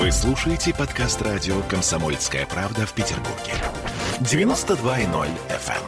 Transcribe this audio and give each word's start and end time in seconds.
Вы 0.00 0.10
слушаете 0.12 0.72
подкаст 0.72 1.20
радио 1.20 1.60
«Комсомольская 1.64 2.46
правда» 2.46 2.86
в 2.86 2.94
Петербурге. 2.94 3.52
92.0 4.20 5.28
FM. 5.50 5.84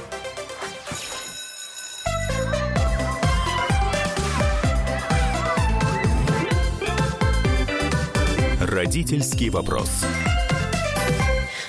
Родительский 8.61 9.49
вопрос. 9.49 10.05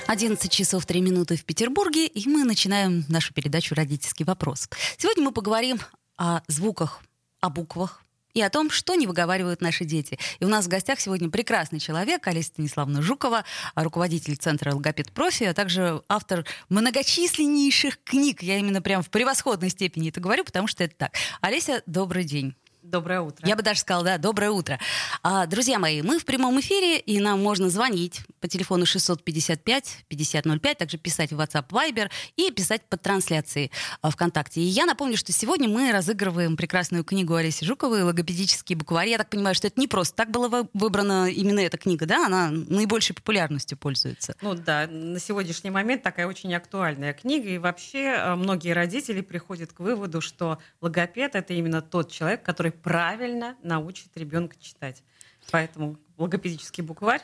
11 0.08 0.52
часов 0.52 0.86
3 0.86 1.00
минуты 1.00 1.38
в 1.38 1.46
Петербурге, 1.46 2.08
и 2.08 2.28
мы 2.28 2.44
начинаем 2.44 3.06
нашу 3.08 3.34
передачу 3.34 3.74
«Родительский 3.74 4.26
вопрос». 4.26 4.68
Сегодня 4.98 5.24
мы 5.24 5.32
поговорим 5.32 5.80
о 6.18 6.42
звуках, 6.50 7.00
о 7.40 7.50
буквах, 7.50 8.04
и 8.34 8.42
о 8.42 8.50
том, 8.50 8.70
что 8.70 8.96
не 8.96 9.08
выговаривают 9.08 9.62
наши 9.62 9.86
дети. 9.86 10.18
И 10.40 10.46
у 10.46 10.50
нас 10.50 10.66
в 10.66 10.70
гостях 10.70 11.00
сегодня 11.00 11.30
прекрасный 11.30 11.80
человек, 11.80 12.28
Олеся 12.28 12.50
Станиславовна 12.50 13.02
Жукова, 13.02 13.46
руководитель 13.76 14.36
Центра 14.36 14.74
«Логопед 14.74 15.12
Профи», 15.12 15.44
а 15.44 15.54
также 15.54 16.02
автор 16.08 16.46
многочисленнейших 16.70 18.04
книг. 18.04 18.42
Я 18.42 18.58
именно 18.58 18.82
прям 18.82 19.02
в 19.04 19.10
превосходной 19.10 19.70
степени 19.70 20.10
это 20.10 20.20
говорю, 20.20 20.44
потому 20.44 20.68
что 20.68 20.84
это 20.84 20.96
так. 20.96 21.14
Олеся, 21.42 21.84
добрый 21.86 22.24
день. 22.24 22.56
Доброе 22.84 23.22
утро. 23.22 23.48
Я 23.48 23.56
бы 23.56 23.64
даже 23.64 23.80
сказала, 23.80 24.04
да, 24.04 24.18
доброе 24.18 24.52
утро. 24.52 24.78
А, 25.22 25.46
друзья 25.46 25.80
мои, 25.80 26.02
мы 26.02 26.20
в 26.20 26.26
прямом 26.26 26.60
эфире, 26.60 27.00
и 27.00 27.22
нам 27.22 27.42
можно 27.42 27.70
звонить 27.70 28.20
по 28.42 28.50
телефону 28.50 28.84
655-5005, 28.84 30.76
также 30.76 30.98
писать 30.98 31.32
в 31.32 31.40
WhatsApp 31.40 31.70
Viber 31.70 32.12
и 32.36 32.52
писать 32.52 32.82
под 32.90 33.02
трансляцией 33.02 33.72
а, 34.02 34.10
ВКонтакте. 34.12 34.60
И 34.60 34.66
я 34.66 34.86
напомню, 34.86 35.16
что 35.16 35.32
сегодня 35.32 35.70
мы 35.70 35.94
разыгрываем 35.94 36.58
прекрасную 36.58 37.06
книгу 37.06 37.34
Олеси 37.36 37.64
Жуковой 37.64 38.04
«Логопедические 38.04 38.78
буквари». 38.78 39.12
Я 39.12 39.18
так 39.18 39.30
понимаю, 39.30 39.56
что 39.56 39.68
это 39.68 39.80
не 39.80 39.88
просто 39.88 40.18
так 40.18 40.30
была 40.30 40.68
выбрана 40.74 41.30
именно 41.30 41.62
эта 41.62 41.78
книга, 41.78 42.06
да? 42.06 42.26
Она 42.26 42.50
наибольшей 42.50 43.16
популярностью 43.16 43.78
пользуется. 43.78 44.36
Ну 44.42 44.56
да, 44.56 44.88
на 44.88 45.20
сегодняшний 45.20 45.70
момент 45.70 46.04
такая 46.04 46.28
очень 46.28 46.54
актуальная 46.54 47.14
книга, 47.14 47.48
и 47.48 47.58
вообще 47.58 48.10
а, 48.10 48.36
многие 48.36 48.74
родители 48.74 49.22
приходят 49.22 49.72
к 49.72 49.80
выводу, 49.80 50.20
что 50.20 50.58
логопед— 50.82 51.36
это 51.36 51.54
именно 51.54 51.82
тот 51.82 52.12
человек, 52.12 52.44
который 52.44 52.73
правильно 52.82 53.58
научит 53.64 54.16
ребенка 54.16 54.56
читать. 54.60 55.04
Поэтому 55.52 55.98
логопедический 56.18 56.84
букварь 56.84 57.22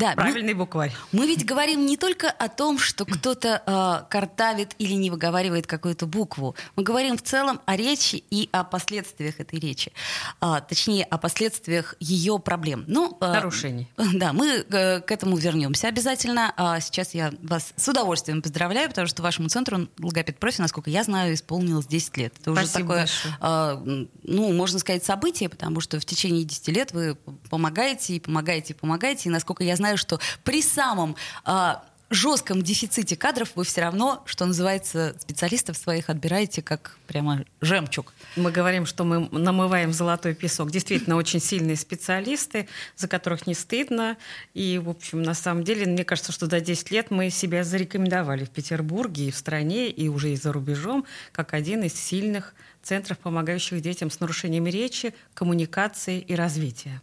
да, 0.00 0.12
Правильный 0.14 0.54
мы, 0.54 0.60
букварь. 0.60 0.92
Мы 1.12 1.26
ведь 1.26 1.44
говорим 1.44 1.84
не 1.84 1.96
только 1.98 2.30
о 2.30 2.48
том, 2.48 2.78
что 2.78 3.04
кто-то 3.04 3.62
э, 3.66 4.10
картавит 4.10 4.74
или 4.78 4.94
не 4.94 5.10
выговаривает 5.10 5.66
какую-то 5.66 6.06
букву. 6.06 6.56
Мы 6.76 6.82
говорим 6.82 7.18
в 7.18 7.22
целом 7.22 7.60
о 7.66 7.76
речи 7.76 8.24
и 8.30 8.48
о 8.52 8.64
последствиях 8.64 9.40
этой 9.40 9.58
речи. 9.58 9.92
А, 10.40 10.60
точнее, 10.60 11.04
о 11.04 11.18
последствиях 11.18 11.96
ее 12.00 12.38
проблем. 12.38 12.84
Ну, 12.86 13.18
э, 13.20 13.32
Нарушений. 13.32 13.88
Да, 14.14 14.32
мы 14.32 14.64
э, 14.68 15.00
к 15.00 15.10
этому 15.10 15.36
вернемся 15.36 15.88
обязательно. 15.88 16.52
А 16.56 16.80
сейчас 16.80 17.14
я 17.14 17.32
вас 17.42 17.72
с 17.76 17.88
удовольствием 17.88 18.42
поздравляю, 18.42 18.88
потому 18.88 19.06
что 19.06 19.22
вашему 19.22 19.48
центру 19.48 19.88
логопед 19.98 20.38
профи, 20.38 20.60
насколько 20.60 20.88
я 20.88 21.04
знаю, 21.04 21.34
исполнилось 21.34 21.86
10 21.86 22.16
лет. 22.16 22.34
Это 22.40 22.52
уже 22.52 22.66
Спасибо 22.66 23.06
такое, 23.06 23.08
э, 23.40 24.06
ну, 24.22 24.52
можно 24.52 24.78
сказать, 24.78 25.04
событие, 25.04 25.48
потому 25.48 25.80
что 25.80 26.00
в 26.00 26.04
течение 26.04 26.44
10 26.44 26.68
лет 26.68 26.92
вы 26.92 27.16
помогаете 27.50 28.14
и 28.14 28.20
помогаете 28.20 28.72
и 28.72 28.76
помогаете. 28.76 29.28
И 29.28 29.32
насколько 29.32 29.59
я 29.64 29.76
знаю, 29.76 29.96
что 29.98 30.20
при 30.44 30.62
самом 30.62 31.16
а, 31.44 31.84
жестком 32.10 32.60
дефиците 32.60 33.16
кадров 33.16 33.52
вы 33.54 33.64
все 33.64 33.82
равно, 33.82 34.22
что 34.26 34.44
называется, 34.44 35.14
специалистов 35.18 35.76
своих 35.76 36.10
отбираете 36.10 36.60
как 36.60 36.98
прямо 37.06 37.44
жемчуг. 37.60 38.12
Мы 38.36 38.50
говорим, 38.50 38.84
что 38.84 39.04
мы 39.04 39.28
намываем 39.30 39.92
золотой 39.92 40.34
песок. 40.34 40.70
Действительно, 40.70 41.16
очень 41.16 41.40
сильные 41.40 41.76
специалисты, 41.76 42.68
за 42.96 43.06
которых 43.06 43.46
не 43.46 43.54
стыдно. 43.54 44.16
И, 44.54 44.78
в 44.78 44.90
общем, 44.90 45.22
на 45.22 45.34
самом 45.34 45.62
деле, 45.62 45.86
мне 45.86 46.04
кажется, 46.04 46.32
что 46.32 46.46
за 46.46 46.60
10 46.60 46.90
лет 46.90 47.10
мы 47.10 47.30
себя 47.30 47.62
зарекомендовали 47.62 48.44
в 48.44 48.50
Петербурге 48.50 49.28
и 49.28 49.30
в 49.30 49.36
стране, 49.36 49.88
и 49.88 50.08
уже 50.08 50.32
и 50.32 50.36
за 50.36 50.52
рубежом, 50.52 51.06
как 51.32 51.54
один 51.54 51.84
из 51.84 51.94
сильных 51.94 52.54
центров, 52.82 53.18
помогающих 53.18 53.80
детям 53.80 54.10
с 54.10 54.18
нарушениями 54.18 54.70
речи, 54.70 55.14
коммуникации 55.34 56.18
и 56.18 56.34
развития. 56.34 57.00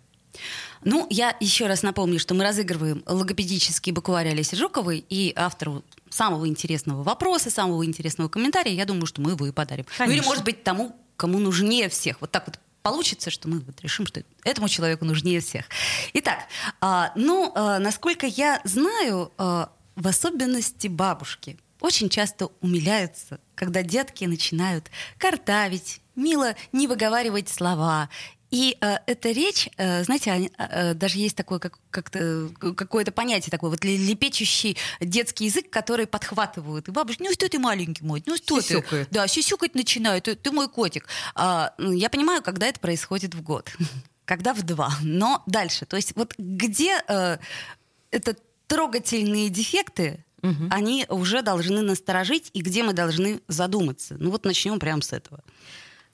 Ну, 0.83 1.07
я 1.09 1.35
еще 1.39 1.67
раз 1.67 1.83
напомню, 1.83 2.19
что 2.19 2.33
мы 2.33 2.43
разыгрываем 2.43 3.03
логопедический 3.05 3.91
букварь 3.91 4.29
Олеси 4.29 4.55
Жуковой 4.55 5.03
и 5.09 5.33
автору 5.35 5.83
самого 6.09 6.47
интересного 6.47 7.03
вопроса, 7.03 7.49
самого 7.49 7.85
интересного 7.85 8.29
комментария, 8.29 8.73
я 8.73 8.85
думаю, 8.85 9.05
что 9.05 9.21
мы 9.21 9.31
его 9.31 9.45
и 9.45 9.51
подарим. 9.51 9.85
Конечно. 9.97 10.05
Ну 10.05 10.11
или, 10.11 10.21
может 10.21 10.43
быть, 10.43 10.63
тому, 10.63 10.95
кому 11.15 11.39
нужнее 11.39 11.89
всех. 11.89 12.21
Вот 12.21 12.31
так 12.31 12.47
вот 12.47 12.59
получится, 12.83 13.29
что 13.29 13.49
мы 13.49 13.59
вот 13.59 13.81
решим, 13.81 14.05
что 14.05 14.23
этому 14.43 14.69
человеку 14.69 15.03
нужнее 15.03 15.41
всех. 15.41 15.65
Итак, 16.13 16.39
а, 16.79 17.11
ну, 17.15 17.51
а, 17.53 17.79
насколько 17.79 18.25
я 18.25 18.61
знаю, 18.63 19.33
а, 19.37 19.71
в 19.95 20.07
особенности 20.07 20.87
бабушки 20.87 21.57
очень 21.81 22.09
часто 22.09 22.49
умиляются, 22.61 23.39
когда 23.55 23.83
детки 23.83 24.25
начинают 24.25 24.89
картавить, 25.17 26.01
мило 26.15 26.55
не 26.71 26.87
выговаривать 26.87 27.49
слова 27.49 28.09
и 28.49 28.77
э, 28.79 28.97
эта 29.07 29.31
речь, 29.31 29.69
э, 29.77 30.03
знаете, 30.03 30.29
э, 30.31 30.49
э, 30.57 30.93
даже 30.93 31.17
есть 31.17 31.35
такое 31.35 31.59
как, 31.59 31.79
как-то, 31.89 32.49
какое-то 32.59 33.11
понятие 33.11 33.51
такое, 33.51 33.69
вот 33.69 33.83
лепечущий 33.83 34.77
детский 35.01 35.45
язык, 35.45 35.69
который 35.69 36.07
подхватывают. 36.07 36.87
И 36.87 36.91
бабушка, 36.91 37.23
ну 37.23 37.31
что 37.33 37.49
ты 37.49 37.59
маленький 37.59 38.05
мой, 38.05 38.23
ну 38.25 38.37
что 38.37 38.61
Сисюкает. 38.61 39.09
ты? 39.09 39.15
Да, 39.15 39.27
сисюкать 39.27 39.75
начинают, 39.75 40.25
ты, 40.25 40.35
ты 40.35 40.51
мой 40.51 40.69
котик. 40.69 41.07
А, 41.35 41.73
ну, 41.77 41.91
я 41.91 42.09
понимаю, 42.09 42.41
когда 42.41 42.67
это 42.67 42.79
происходит 42.79 43.35
в 43.35 43.41
год, 43.41 43.69
когда 44.25 44.53
в 44.53 44.63
два. 44.63 44.93
Но 45.01 45.43
дальше, 45.45 45.85
то 45.85 45.97
есть 45.97 46.15
вот 46.15 46.33
где 46.37 47.01
э, 47.07 47.37
это 48.11 48.35
трогательные 48.67 49.49
дефекты, 49.49 50.23
угу. 50.41 50.67
они 50.69 51.05
уже 51.09 51.41
должны 51.41 51.81
насторожить, 51.81 52.49
и 52.53 52.61
где 52.61 52.83
мы 52.83 52.93
должны 52.93 53.41
задуматься. 53.47 54.15
Ну 54.19 54.31
вот 54.31 54.45
начнем 54.45 54.79
прямо 54.79 55.01
с 55.01 55.11
этого. 55.11 55.43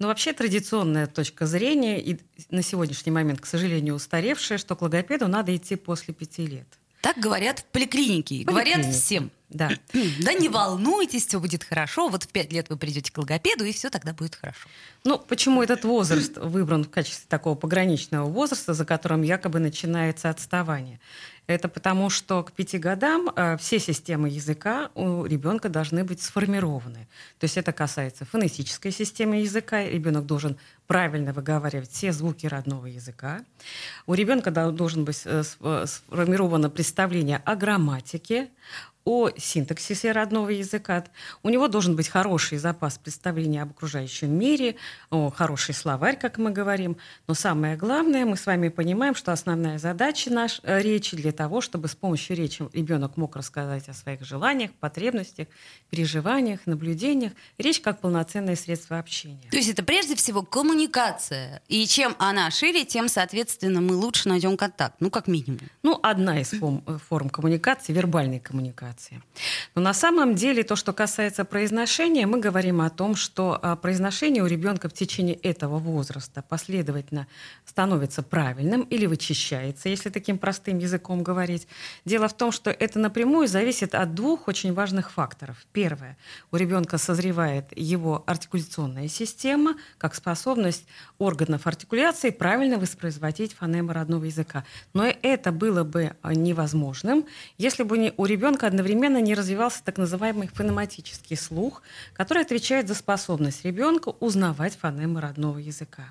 Но 0.04 0.10
вообще 0.10 0.34
традиционная 0.34 1.08
точка 1.08 1.46
зрения, 1.46 1.98
и 2.02 2.20
на 2.50 2.62
сегодняшний 2.62 3.14
момент, 3.14 3.40
к 3.40 3.46
сожалению, 3.46 3.96
устаревшая, 3.96 4.58
что 4.58 4.76
к 4.76 4.82
логопеду 4.82 5.30
надо 5.30 5.56
идти 5.56 5.78
после 5.78 6.14
пяти 6.14 6.46
лет. 6.46 6.68
Так 7.00 7.18
говорят 7.20 7.60
в 7.60 7.66
поликлинике. 7.66 8.44
Поликлинике. 8.44 8.52
Говорят 8.52 8.86
всем. 8.94 9.32
Да. 9.48 9.70
да 10.20 10.34
не 10.34 10.50
волнуйтесь, 10.50 11.26
все 11.26 11.40
будет 11.40 11.64
хорошо. 11.64 12.10
Вот 12.10 12.24
в 12.24 12.28
пять 12.28 12.52
лет 12.52 12.68
вы 12.70 12.76
придете 12.76 13.14
к 13.14 13.18
логопеду, 13.18 13.64
и 13.64 13.72
все 13.72 13.90
тогда 13.90 14.12
будет 14.12 14.36
хорошо. 14.36 14.68
Ну, 15.06 15.18
почему 15.18 15.64
этот 15.64 15.86
возраст 15.86 16.38
выбран 16.38 16.84
в 16.84 16.90
качестве 16.90 17.26
такого 17.30 17.56
пограничного 17.56 18.30
возраста, 18.30 18.74
за 18.74 18.84
которым 18.84 19.22
якобы 19.22 19.60
начинается 19.60 20.30
отставание? 20.30 21.00
Это 21.46 21.68
потому, 21.68 22.10
что 22.10 22.42
к 22.44 22.54
пяти 22.54 22.78
годам 22.78 23.30
э, 23.36 23.58
все 23.58 23.78
системы 23.80 24.30
языка 24.30 24.92
у 24.96 25.26
ребенка 25.26 25.68
должны 25.68 26.06
быть 26.06 26.22
сформированы. 26.22 27.08
То 27.40 27.46
есть 27.46 27.58
это 27.58 27.74
касается 27.74 28.24
фонетической 28.24 28.92
системы 28.92 29.42
языка. 29.42 29.84
Ребенок 29.84 30.26
должен 30.26 30.58
правильно 30.88 31.34
выговаривать 31.34 31.92
все 31.92 32.14
звуки 32.14 32.46
родного 32.48 32.86
языка. 32.86 33.44
У 34.06 34.14
ребенка 34.14 34.52
должен 34.52 35.04
быть 35.04 35.22
э, 35.26 35.44
э, 35.60 35.86
сформировано 35.86 36.70
представление 36.70 37.42
о 37.44 37.56
грамматике, 37.56 38.50
о 39.06 39.30
синтаксисе 39.36 40.12
родного 40.12 40.50
языка. 40.50 41.04
У 41.42 41.50
него 41.50 41.68
должен 41.68 41.96
быть 41.96 42.08
хороший 42.08 42.58
запас 42.58 42.98
представления 42.98 43.64
об 43.64 43.72
окружающем 43.72 44.32
мире, 44.32 44.76
хороший 45.10 45.76
словарь, 45.76 46.18
как 46.18 46.38
мы 46.38 46.52
говорим. 46.52 46.98
Но 47.28 47.34
самое 47.34 47.76
главное, 47.76 48.26
мы 48.26 48.38
с 48.38 48.46
вами 48.46 48.70
понимаем, 48.70 49.16
что 49.16 49.32
основная 49.32 49.78
задача 49.78 50.32
нашей 50.32 50.62
э, 50.64 50.82
речи 50.82 51.18
для 51.18 51.32
того, 51.32 51.62
чтобы 51.62 51.88
с 51.88 51.96
помощью 51.96 52.38
речи 52.38 52.64
ребенок 52.74 53.18
мог 53.18 53.36
рассказать 53.36 53.90
о 53.90 53.94
своих 53.94 54.24
желаниях, 54.24 54.72
потребностях, 54.74 55.48
переживаниях, 55.90 56.62
наблюдениях. 56.66 57.34
Речь 57.58 57.82
как 57.82 58.00
полноценное 58.00 58.56
средство 58.56 59.00
общения. 59.00 59.50
То 59.50 59.58
есть 59.58 59.70
это 59.70 59.84
прежде 59.84 60.16
всего 60.16 60.44
коммуникация. 60.44 61.62
И 61.68 61.86
чем 61.88 62.16
она 62.20 62.52
шире, 62.52 62.86
тем, 62.86 63.10
соответственно, 63.10 63.82
мы 63.82 63.96
лучше 63.96 64.30
найдем 64.30 64.56
контакт. 64.56 64.96
Ну, 65.00 65.10
как 65.10 65.28
минимум. 65.28 65.60
Ну, 65.82 66.00
одна 66.02 66.40
из 66.40 66.50
форм, 66.52 66.84
э, 66.88 66.98
форм 67.10 67.30
коммуникации, 67.30 67.92
вербальной 67.92 68.40
коммуникации 68.40 68.93
коммуникации. 68.94 69.22
Но 69.76 69.82
на 69.82 69.94
самом 69.94 70.36
деле 70.36 70.64
то, 70.64 70.76
что 70.76 70.94
касается 70.94 71.46
произношения, 71.46 72.28
мы 72.28 72.40
говорим 72.40 72.82
о 72.82 72.90
том, 72.90 73.16
что 73.16 73.60
а, 73.62 73.76
произношение 73.76 74.44
у 74.44 74.48
ребенка 74.48 74.90
в 74.90 74.94
течение 74.94 75.36
этого 75.36 75.80
возраста 75.80 76.44
последовательно 76.48 77.28
становится 77.66 78.22
правильным 78.22 78.82
или 78.82 79.06
вычищается, 79.06 79.90
если 79.90 80.10
таким 80.10 80.38
простым 80.38 80.78
языком 80.78 81.24
говорить. 81.24 81.68
Дело 82.06 82.28
в 82.28 82.34
том, 82.34 82.52
что 82.52 82.70
это 82.70 83.00
напрямую 83.00 83.48
зависит 83.48 83.96
от 83.96 84.14
двух 84.14 84.48
очень 84.48 84.74
важных 84.74 85.12
факторов. 85.12 85.58
Первое. 85.72 86.18
У 86.52 86.58
ребенка 86.58 86.98
созревает 86.98 87.66
его 87.76 88.24
артикуляционная 88.28 89.08
система, 89.08 89.76
как 89.98 90.16
способность 90.16 90.86
органов 91.18 91.68
артикуляции 91.68 92.30
правильно 92.30 92.78
воспроизводить 92.78 93.54
фонемы 93.54 93.94
родного 93.94 94.26
языка. 94.26 94.64
Но 94.94 95.06
это 95.22 95.52
было 95.52 95.84
бы 95.84 96.16
невозможным, 96.24 97.26
если 97.58 97.84
бы 97.84 98.14
у 98.18 98.26
ребенка 98.26 98.68
одновременно 98.68 98.83
одновременно 98.84 99.22
не 99.22 99.34
развивался 99.34 99.82
так 99.84 99.98
называемый 99.98 100.50
фонематический 100.50 101.38
слух, 101.38 101.82
который 102.14 102.44
отвечает 102.44 102.88
за 102.90 102.96
способность 102.96 103.64
ребенка 103.64 104.10
узнавать 104.20 104.78
фонемы 104.78 105.22
родного 105.22 105.58
языка. 105.60 106.04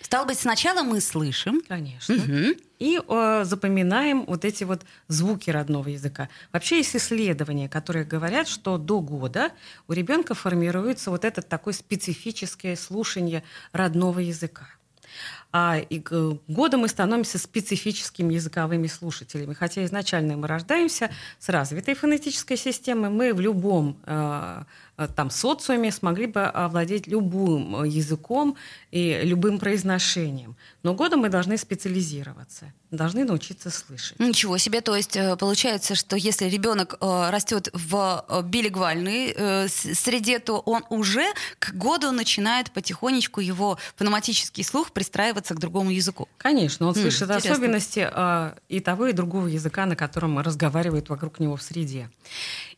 Стало 0.00 0.26
быть, 0.26 0.38
сначала 0.38 0.84
мы 0.84 1.00
слышим. 1.00 1.60
Конечно. 1.66 2.14
Угу. 2.14 2.54
И 2.78 3.00
э, 3.00 3.44
запоминаем 3.44 4.26
вот 4.26 4.44
эти 4.44 4.62
вот 4.62 4.82
звуки 5.08 5.50
родного 5.50 5.88
языка. 5.88 6.28
Вообще 6.52 6.76
есть 6.76 6.94
исследования, 6.94 7.68
которые 7.68 8.04
говорят, 8.04 8.46
что 8.46 8.78
до 8.78 9.00
года 9.00 9.50
у 9.88 9.92
ребенка 9.92 10.34
формируется 10.34 11.10
вот 11.10 11.24
это 11.24 11.42
такое 11.42 11.74
специфическое 11.74 12.76
слушание 12.76 13.42
родного 13.72 14.20
языка 14.20 14.68
а 15.56 15.78
и 15.78 16.00
к 16.00 16.38
мы 16.78 16.88
становимся 16.88 17.38
специфическими 17.38 18.34
языковыми 18.34 18.88
слушателями. 18.88 19.54
Хотя 19.54 19.84
изначально 19.84 20.36
мы 20.36 20.48
рождаемся 20.48 21.10
с 21.38 21.48
развитой 21.48 21.94
фонетической 21.94 22.56
системой, 22.56 23.10
мы 23.10 23.32
в 23.32 23.40
любом 23.40 23.96
Э, 24.06 24.64
там, 25.16 25.30
социуме 25.30 25.90
смогли 25.90 26.26
бы 26.26 26.42
овладеть 26.42 27.06
любым 27.06 27.82
э, 27.82 27.88
языком 27.88 28.56
и 28.90 29.20
любым 29.24 29.58
произношением. 29.58 30.56
Но 30.82 30.94
годом 30.94 31.20
мы 31.20 31.28
должны 31.28 31.56
специализироваться, 31.56 32.72
должны 32.90 33.24
научиться 33.24 33.70
слышать. 33.70 34.18
Ничего 34.20 34.58
себе, 34.58 34.80
то 34.80 34.94
есть 34.94 35.16
э, 35.16 35.36
получается, 35.36 35.94
что 35.94 36.16
если 36.16 36.46
ребенок 36.46 36.96
растет 37.00 37.68
в 37.72 38.24
билингвальной 38.44 39.68
среде, 39.68 40.38
то 40.38 40.58
он 40.60 40.84
уже 40.90 41.24
к 41.58 41.72
году 41.72 42.12
начинает 42.12 42.70
потихонечку 42.70 43.40
его 43.40 43.78
фонематический 43.96 44.62
слух 44.62 44.92
пристраиваться 44.92 45.54
к 45.54 45.58
другому 45.58 45.90
языку. 45.90 46.28
Конечно, 46.38 46.86
он 46.86 46.94
слышит 46.94 47.22
Интересно. 47.22 47.52
особенности 47.52 48.08
и 48.68 48.80
того, 48.80 49.06
и 49.06 49.12
другого 49.12 49.48
языка, 49.48 49.86
на 49.86 49.96
котором 49.96 50.38
разговаривают 50.38 51.08
вокруг 51.08 51.40
него 51.40 51.56
в 51.56 51.62
среде. 51.62 52.08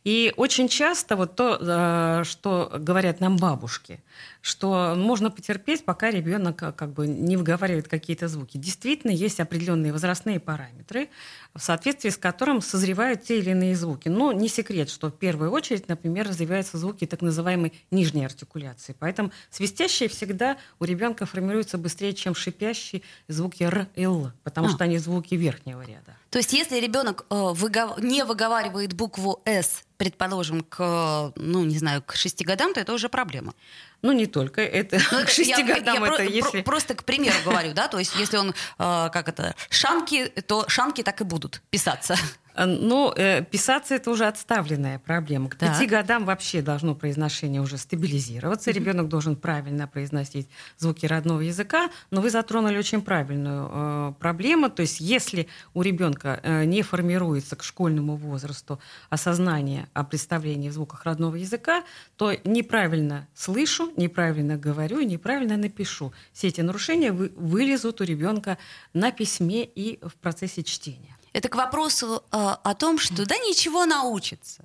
И 0.04 0.32
очень 0.37 0.69
часто 0.69 1.16
вот 1.16 1.37
то, 1.37 1.58
э, 1.60 2.25
что 2.25 2.70
говорят 2.75 3.20
нам 3.20 3.37
бабушки, 3.37 4.02
что 4.46 4.94
можно 4.96 5.28
потерпеть, 5.28 5.84
пока 5.84 6.08
ребенок 6.08 6.62
э, 6.62 6.70
как 6.70 6.93
бы 6.93 7.08
не 7.08 7.37
выговаривает 7.37 7.88
какие-то 7.88 8.28
звуки. 8.28 8.58
Действительно, 8.58 9.10
есть 9.10 9.40
определенные 9.40 9.93
возрастные 9.93 10.38
параметры, 10.38 11.08
в 11.52 11.60
соответствии 11.60 12.10
с 12.10 12.16
которым 12.16 12.62
созревают 12.62 13.25
те 13.25 13.40
или 13.40 13.50
иные 13.50 13.75
звуки. 13.75 14.08
Но 14.08 14.31
не 14.31 14.48
секрет, 14.48 14.88
что 14.88 15.08
в 15.08 15.19
первую 15.19 15.50
очередь, 15.50 15.88
например, 15.88 16.28
развиваются 16.28 16.78
звуки 16.78 17.06
так 17.06 17.22
называемой 17.22 17.72
нижней 17.90 18.25
артикуляции. 18.25 18.94
Поэтому 18.96 19.32
свистящие 19.50 20.08
всегда 20.08 20.58
у 20.78 20.84
ребенка 20.84 21.26
формируются 21.26 21.76
быстрее, 21.76 22.12
чем 22.12 22.37
шипящие 22.37 23.02
звуки 23.26 23.64
р 23.64 23.88
и 23.96 24.04
л, 24.04 24.31
потому 24.44 24.69
а. 24.69 24.70
что 24.70 24.84
они 24.84 24.99
звуки 24.99 25.34
верхнего 25.34 25.81
ряда. 25.82 26.16
То 26.31 26.38
есть 26.38 26.52
если 26.52 26.78
ребенок 26.78 27.26
э, 27.31 27.34
выгов... 27.34 27.99
не 27.99 28.25
выговаривает 28.25 28.92
букву 28.92 29.40
«с», 29.44 29.82
предположим, 29.96 30.62
к, 30.62 31.32
ну, 31.37 31.64
не 31.64 31.78
знаю, 31.78 32.02
к 32.02 32.14
шести 32.14 32.44
годам, 32.44 32.75
то 32.75 32.81
это 32.81 32.93
уже 32.93 33.08
проблема. 33.08 33.54
Ну, 34.02 34.12
не 34.12 34.26
только 34.26 34.60
это. 34.60 35.00
Ну, 35.10 35.25
к 35.25 35.28
шести 35.28 35.50
я, 35.50 35.62
годам 35.62 35.94
я 35.96 36.06
это 36.06 36.16
про, 36.16 36.25
если... 36.25 36.62
Просто 36.62 36.94
к 36.94 37.04
примеру 37.04 37.37
говорю, 37.44 37.72
да, 37.72 37.88
то 37.88 37.98
есть 37.98 38.14
если 38.16 38.37
он, 38.37 38.50
э, 38.50 38.54
как 38.78 39.28
это, 39.28 39.54
шанки, 39.70 40.26
то 40.46 40.69
шанки 40.69 41.02
так 41.02 41.20
и 41.20 41.25
будут 41.25 41.62
писаться. 41.70 42.16
Ну, 42.56 43.12
э, 43.14 43.43
писаться 43.44 43.94
это 43.94 44.11
уже 44.11 44.26
отставленная 44.26 44.99
проблема. 44.99 45.50
К 45.50 45.56
пяти 45.58 45.87
годам 45.87 46.25
вообще 46.25 46.62
должно 46.62 46.94
произношение 46.94 47.61
уже 47.61 47.76
стабилизироваться. 47.76 48.70
Mm-hmm. 48.70 48.75
Ребенок 48.75 49.08
должен 49.08 49.37
правильно 49.37 49.87
произносить 49.87 50.49
звуки 50.79 51.05
родного 51.05 51.41
языка. 51.41 51.91
Но 52.11 52.23
вы 52.23 52.31
затронули 52.31 52.79
очень 52.79 53.03
правильную 53.03 53.69
э, 53.70 54.12
проблему. 54.19 54.70
То 54.70 54.82
есть, 54.82 55.00
если 55.00 55.49
у 55.75 55.82
ребенка 55.82 56.41
э, 56.43 56.64
не 56.64 56.82
формируется 56.82 57.56
к 57.56 57.62
школьному 57.62 58.17
возрасту 58.17 58.81
осознание 59.11 59.88
о 59.93 60.05
представлении 60.05 60.70
в 60.70 60.73
звуках 60.73 61.05
родного 61.05 61.37
языка, 61.37 61.85
то 62.17 62.32
неправильно 62.44 63.29
слышу, 63.35 63.93
неправильно 63.97 64.56
говорю, 64.56 65.02
неправильно 65.02 65.59
напишу. 65.59 66.14
Все 66.32 66.49
эти 66.49 66.62
нарушения 66.62 67.12
вы, 67.12 67.31
вылезут 67.37 68.00
у 68.00 68.05
ребенка 68.05 68.56
на 68.94 69.12
письме 69.12 69.64
и 69.64 69.99
в 70.02 70.14
процессе 70.14 70.62
чтения. 70.62 71.15
Это 71.37 71.50
к 71.50 71.55
вопросу 71.55 72.25
э, 72.33 72.37
о 72.38 72.75
том, 72.75 72.99
что 72.99 73.27
да 73.27 73.37
ничего 73.37 73.85
научится. 73.85 74.65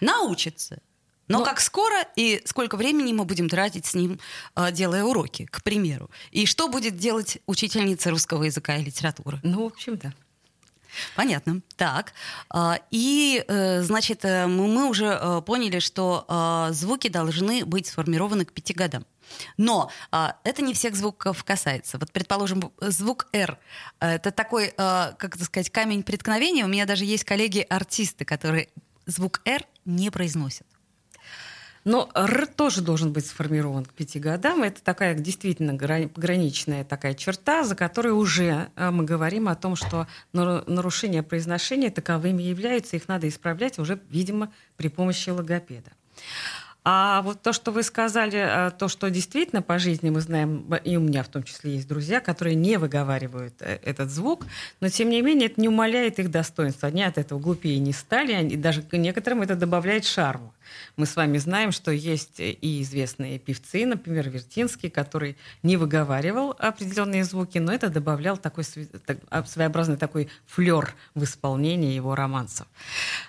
Научится. 0.00 0.80
Но, 1.26 1.40
Но 1.40 1.44
как 1.44 1.60
скоро 1.60 2.06
и 2.14 2.40
сколько 2.44 2.76
времени 2.76 3.12
мы 3.12 3.24
будем 3.24 3.48
тратить 3.48 3.84
с 3.84 3.94
ним, 3.94 4.20
э, 4.54 4.70
делая 4.70 5.02
уроки, 5.02 5.46
к 5.46 5.60
примеру? 5.64 6.08
И 6.30 6.46
что 6.46 6.68
будет 6.68 6.96
делать 6.96 7.38
учительница 7.46 8.10
русского 8.10 8.44
языка 8.44 8.76
и 8.76 8.84
литературы? 8.84 9.40
Ну, 9.42 9.64
в 9.64 9.72
общем, 9.72 9.96
да. 9.96 10.14
Понятно. 11.16 11.60
Так. 11.76 12.12
А, 12.50 12.78
и, 12.90 13.44
э, 13.46 13.82
значит, 13.82 14.24
э, 14.24 14.46
мы 14.46 14.88
уже 14.88 15.06
э, 15.06 15.42
поняли, 15.42 15.78
что 15.78 16.26
звуки 16.70 17.08
должны 17.08 17.64
быть 17.64 17.86
сформированы 17.86 18.44
к 18.44 18.52
пяти 18.52 18.72
годам. 18.72 19.04
Но 19.56 19.90
а, 20.10 20.36
это 20.44 20.62
не 20.62 20.74
всех 20.74 20.96
звуков 20.96 21.44
касается. 21.44 21.98
Вот, 21.98 22.10
предположим, 22.12 22.72
звук 22.80 23.28
«р»— 23.32 23.58
это 24.00 24.30
такой, 24.30 24.72
а, 24.76 25.12
как 25.18 25.36
это 25.36 25.44
сказать, 25.44 25.70
камень 25.70 26.02
преткновения. 26.02 26.64
У 26.64 26.68
меня 26.68 26.86
даже 26.86 27.04
есть 27.04 27.24
коллеги-артисты, 27.24 28.24
которые 28.24 28.68
звук 29.06 29.40
«р» 29.44 29.64
не 29.84 30.10
произносят. 30.10 30.66
Но 31.84 32.10
«р» 32.14 32.46
тоже 32.46 32.82
должен 32.82 33.12
быть 33.12 33.26
сформирован 33.26 33.84
к 33.84 33.92
пяти 33.92 34.18
годам. 34.18 34.62
Это 34.62 34.82
такая 34.82 35.14
действительно 35.14 35.76
пограничная 36.08 36.84
такая 36.84 37.14
черта, 37.14 37.64
за 37.64 37.74
которой 37.74 38.12
уже 38.12 38.68
а, 38.76 38.90
мы 38.90 39.04
говорим 39.04 39.48
о 39.48 39.54
том, 39.54 39.76
что 39.76 40.06
нарушения 40.32 41.22
произношения 41.22 41.90
таковыми 41.90 42.42
являются, 42.42 42.96
их 42.96 43.08
надо 43.08 43.28
исправлять 43.28 43.78
уже, 43.78 44.00
видимо, 44.10 44.52
при 44.76 44.88
помощи 44.88 45.30
логопеда. 45.30 45.90
А 46.90 47.20
вот 47.20 47.42
то, 47.42 47.52
что 47.52 47.70
вы 47.70 47.82
сказали, 47.82 48.38
э, 48.38 48.70
то, 48.70 48.88
что 48.88 49.10
действительно 49.10 49.60
по 49.60 49.78
жизни 49.78 50.08
мы 50.08 50.22
знаем, 50.22 50.72
и 50.84 50.96
у 50.96 51.00
меня 51.00 51.22
в 51.22 51.28
том 51.28 51.42
числе 51.42 51.74
есть 51.74 51.86
друзья, 51.86 52.20
которые 52.20 52.54
не 52.54 52.78
выговаривают 52.78 53.54
э, 53.60 53.78
этот 53.84 54.10
звук, 54.10 54.46
но 54.80 54.88
тем 54.88 55.10
не 55.10 55.20
менее 55.20 55.48
это 55.50 55.60
не 55.60 55.68
умаляет 55.68 56.18
их 56.18 56.30
достоинства. 56.30 56.88
Они 56.88 57.02
от 57.02 57.18
этого 57.18 57.38
глупее 57.38 57.78
не 57.78 57.92
стали, 57.92 58.32
они, 58.32 58.56
даже 58.56 58.82
некоторым 58.92 59.42
это 59.42 59.54
добавляет 59.54 60.06
шарму. 60.06 60.54
Мы 60.96 61.06
с 61.06 61.16
вами 61.16 61.38
знаем, 61.38 61.72
что 61.72 61.90
есть 61.90 62.40
и 62.40 62.82
известные 62.82 63.38
певцы, 63.38 63.86
например, 63.86 64.28
Вертинский, 64.28 64.90
который 64.90 65.36
не 65.62 65.76
выговаривал 65.76 66.54
определенные 66.58 67.24
звуки, 67.24 67.58
но 67.58 67.72
это 67.72 67.88
добавлял 67.88 68.36
такой 68.36 68.64
а, 69.30 69.44
своеобразный 69.44 69.96
такой 69.96 70.28
флер 70.46 70.94
в 71.14 71.24
исполнении 71.24 71.92
его 71.92 72.14
романсов. 72.14 72.66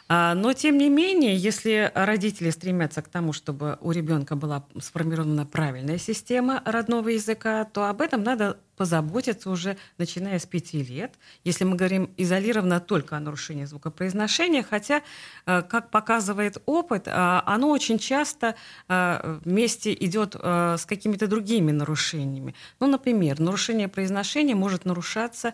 А, 0.07 0.33
но, 0.33 0.53
тем 0.53 0.77
не 0.77 0.89
менее, 0.89 1.36
если 1.36 1.91
родители 1.94 2.50
стремятся 2.50 3.01
к 3.01 3.07
тому, 3.09 3.33
чтобы 3.33 3.77
у 3.81 3.92
ребенка 3.92 4.35
была 4.35 4.65
сформирована 4.80 5.45
правильная 5.45 5.97
система 5.97 6.62
родного 6.65 7.09
языка, 7.09 7.65
то 7.65 7.85
об 7.85 8.01
этом 8.01 8.24
надо 8.24 8.57
позаботиться 8.79 9.49
уже 9.49 9.75
начиная 9.97 10.39
с 10.39 10.45
пяти 10.45 10.81
лет, 10.81 11.11
если 11.43 11.65
мы 11.65 11.75
говорим 11.75 12.09
изолированно 12.15 12.79
только 12.79 13.17
о 13.17 13.19
нарушении 13.19 13.65
звукопроизношения, 13.65 14.63
хотя, 14.63 15.01
э, 15.45 15.63
как 15.63 15.92
показывает 15.92 16.61
опыт, 16.65 17.06
э, 17.07 17.11
оно 17.45 17.71
очень 17.71 17.99
часто 17.99 18.56
э, 18.87 19.39
вместе 19.44 19.94
идет 19.94 20.35
с 20.35 20.85
какими-то 20.85 21.27
другими 21.27 21.71
нарушениями. 21.71 22.56
Ну, 22.80 22.87
например, 22.87 23.42
нарушение 23.42 23.89
произношения 23.89 24.56
может 24.56 24.85
нарушаться, 24.85 25.54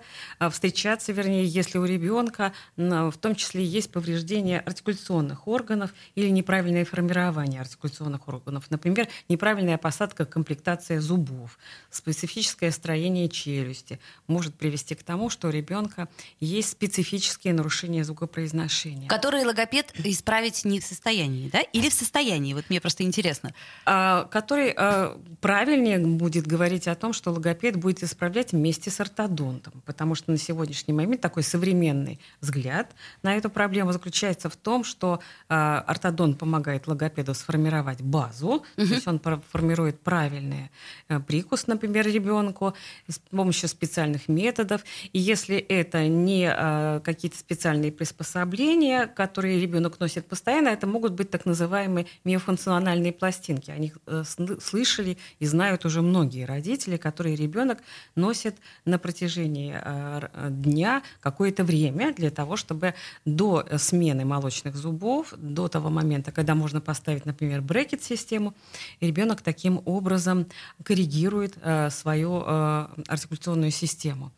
встречаться, 0.51 1.11
вернее, 1.11 1.45
если 1.45 1.79
у 1.79 1.85
ребенка 1.85 2.53
в 2.77 3.13
том 3.19 3.33
числе 3.35 3.63
есть 3.63 3.91
повреждение 3.91 4.59
артикуляционных 4.59 5.47
органов 5.47 5.93
или 6.13 6.29
неправильное 6.29 6.85
формирование 6.85 7.61
артикуляционных 7.61 8.27
органов. 8.27 8.65
Например, 8.69 9.07
неправильная 9.29 9.77
посадка, 9.77 10.25
комплектация 10.25 11.01
зубов, 11.01 11.57
специфическое 11.89 12.71
строение 12.71 13.14
нарушение 13.15 13.29
челюсти 13.29 14.00
может 14.27 14.55
привести 14.55 14.95
к 14.95 15.03
тому, 15.03 15.29
что 15.29 15.48
у 15.48 15.51
ребенка 15.51 16.07
есть 16.39 16.69
специфические 16.69 17.53
нарушения 17.53 18.03
звукопроизношения. 18.03 19.07
Которые 19.07 19.45
логопед 19.45 19.93
исправить 20.03 20.65
не 20.65 20.79
в 20.79 20.84
состоянии, 20.84 21.50
да? 21.50 21.62
Или 21.62 21.89
в 21.89 21.93
состоянии? 21.93 22.53
Вот 22.53 22.69
мне 22.69 22.81
просто 22.81 23.03
интересно. 23.03 23.53
А, 23.86 24.25
который 24.25 24.74
а, 24.75 25.17
правильнее 25.41 26.00
будет 26.00 26.48
говорить 26.48 26.88
о 26.88 26.95
том, 26.95 27.13
что 27.13 27.31
логопед 27.31 27.75
будет 27.77 28.03
исправлять 28.03 28.51
вместе 28.51 28.89
с 28.89 29.00
ортодонтом. 29.00 29.81
Потому 29.86 30.15
что 30.15 30.31
на 30.31 30.38
сегодняшний 30.38 30.93
момент 30.93 31.22
такой 31.22 31.43
современный 31.43 32.19
взгляд 32.41 32.91
на 33.24 33.36
эту 33.36 33.50
проблему 33.50 33.91
заключается 33.91 34.50
в 34.50 34.55
том, 34.55 34.84
что 34.84 35.19
а, 35.50 35.84
ортодонт 35.88 36.38
помогает 36.38 36.88
логопеду 36.88 37.34
сформировать 37.34 38.01
базу, 38.01 38.48
угу. 38.48 38.63
то 38.75 38.81
есть 38.84 39.07
он 39.07 39.19
формирует 39.51 40.00
правильный 40.00 40.69
а, 41.07 41.19
прикус, 41.19 41.67
например, 41.67 42.07
ребенку, 42.07 42.74
с 43.07 43.19
помощью 43.19 43.69
специальных 43.69 44.27
методов. 44.27 44.83
И 45.13 45.19
если 45.19 45.57
это 45.57 46.07
не 46.07 46.51
э, 46.51 47.00
какие-то 47.03 47.38
специальные 47.38 47.91
приспособления, 47.91 49.07
которые 49.07 49.59
ребенок 49.59 50.00
носит 50.00 50.25
постоянно, 50.25 50.69
это 50.69 50.88
могут 50.88 51.13
быть 51.13 51.29
так 51.29 51.45
называемые 51.45 52.07
миофункциональные 52.24 53.13
пластинки. 53.13 53.71
Они 53.71 53.93
э, 54.07 54.24
слышали 54.62 55.17
и 55.39 55.45
знают 55.45 55.85
уже 55.85 56.01
многие 56.01 56.45
родители, 56.45 56.97
которые 56.97 57.35
ребенок 57.35 57.79
носит 58.15 58.55
на 58.85 58.97
протяжении 58.97 59.75
э, 59.79 60.50
дня 60.50 61.03
какое-то 61.19 61.63
время 61.63 62.13
для 62.13 62.31
того, 62.31 62.55
чтобы 62.55 62.95
до 63.25 63.65
смены 63.77 64.25
молочных 64.25 64.75
зубов, 64.75 65.33
до 65.38 65.67
того 65.67 65.89
момента, 65.89 66.31
когда 66.31 66.55
можно 66.55 66.81
поставить, 66.81 67.25
например, 67.25 67.62
брекет-систему, 67.62 68.53
ребенок 69.00 69.41
таким 69.41 69.81
образом 69.85 70.47
коррегирует 70.83 71.55
э, 71.62 71.89
свою 71.89 72.43
э, 72.45 72.88
артикуляционную 73.07 73.71
систему. 73.71 74.31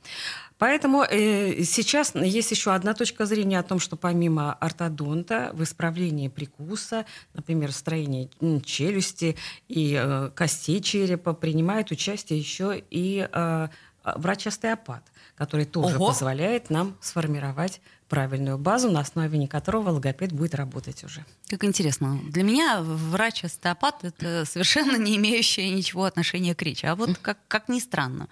Поэтому 0.58 1.04
э, 1.04 1.64
сейчас 1.64 2.16
есть 2.16 2.52
еще 2.52 2.74
одна 2.74 2.94
точка 2.94 3.26
зрения 3.26 3.60
о 3.60 3.64
том, 3.64 3.80
что 3.80 3.96
помимо 3.96 4.54
ортодонта 4.54 5.52
в 5.54 5.64
исправлении 5.64 6.28
прикуса, 6.30 7.06
например, 7.34 7.72
строении 7.72 8.30
челюсти 8.64 9.36
и 9.68 10.00
э, 10.00 10.32
костей 10.36 10.82
черепа, 10.82 11.34
принимает 11.34 11.92
участие 11.92 12.40
еще 12.40 12.84
и 12.90 13.28
э, 13.32 13.68
врач-остеопат, 14.04 15.04
который 15.36 15.66
тоже 15.66 15.96
Ого. 15.98 16.08
позволяет 16.08 16.70
нам 16.70 16.98
сформировать 17.02 17.82
правильную 18.10 18.58
базу, 18.58 18.90
на 18.90 19.02
основе 19.02 19.48
которого 19.48 19.90
логопед 19.90 20.32
будет 20.32 20.56
работать 20.56 21.04
уже. 21.04 21.26
Как 21.50 21.64
интересно. 21.64 22.20
Для 22.30 22.44
меня 22.44 22.82
врач-остеопат— 22.82 23.96
это 24.04 24.46
совершенно 24.46 24.98
не 24.98 25.18
имеющее 25.18 25.70
ничего 25.70 26.06
отношения 26.06 26.56
к 26.56 26.62
речи. 26.62 26.86
А 26.86 26.96
вот 26.96 27.18
как, 27.18 27.38
как 27.48 27.70
ни 27.70 27.80
странно. 27.80 28.28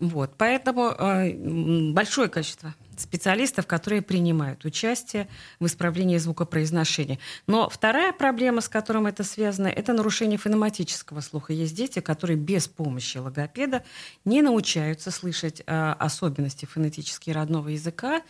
Вот, 0.00 0.34
поэтому 0.36 0.88
э, 0.88 1.92
большое 1.92 2.28
количество 2.28 2.74
специалистов, 2.96 3.66
которые 3.66 4.02
принимают 4.02 4.64
участие 4.64 5.28
в 5.60 5.66
исправлении 5.66 6.18
звукопроизношения. 6.18 7.18
Но 7.46 7.68
вторая 7.68 8.12
проблема, 8.12 8.60
с 8.60 8.68
которой 8.68 8.92
это 9.08 9.24
связано, 9.24 9.68
это 9.68 9.92
нарушение 9.92 10.38
фонематического 10.38 11.20
слуха. 11.20 11.52
Есть 11.52 11.74
дети, 11.74 12.00
которые 12.00 12.36
без 12.36 12.68
помощи 12.68 13.18
логопеда 13.18 13.84
не 14.24 14.42
научаются 14.42 15.10
слышать 15.10 15.62
э, 15.66 15.92
особенности 15.98 16.66
фонетически 16.66 17.30
родного 17.30 17.68
языка, 17.68 18.22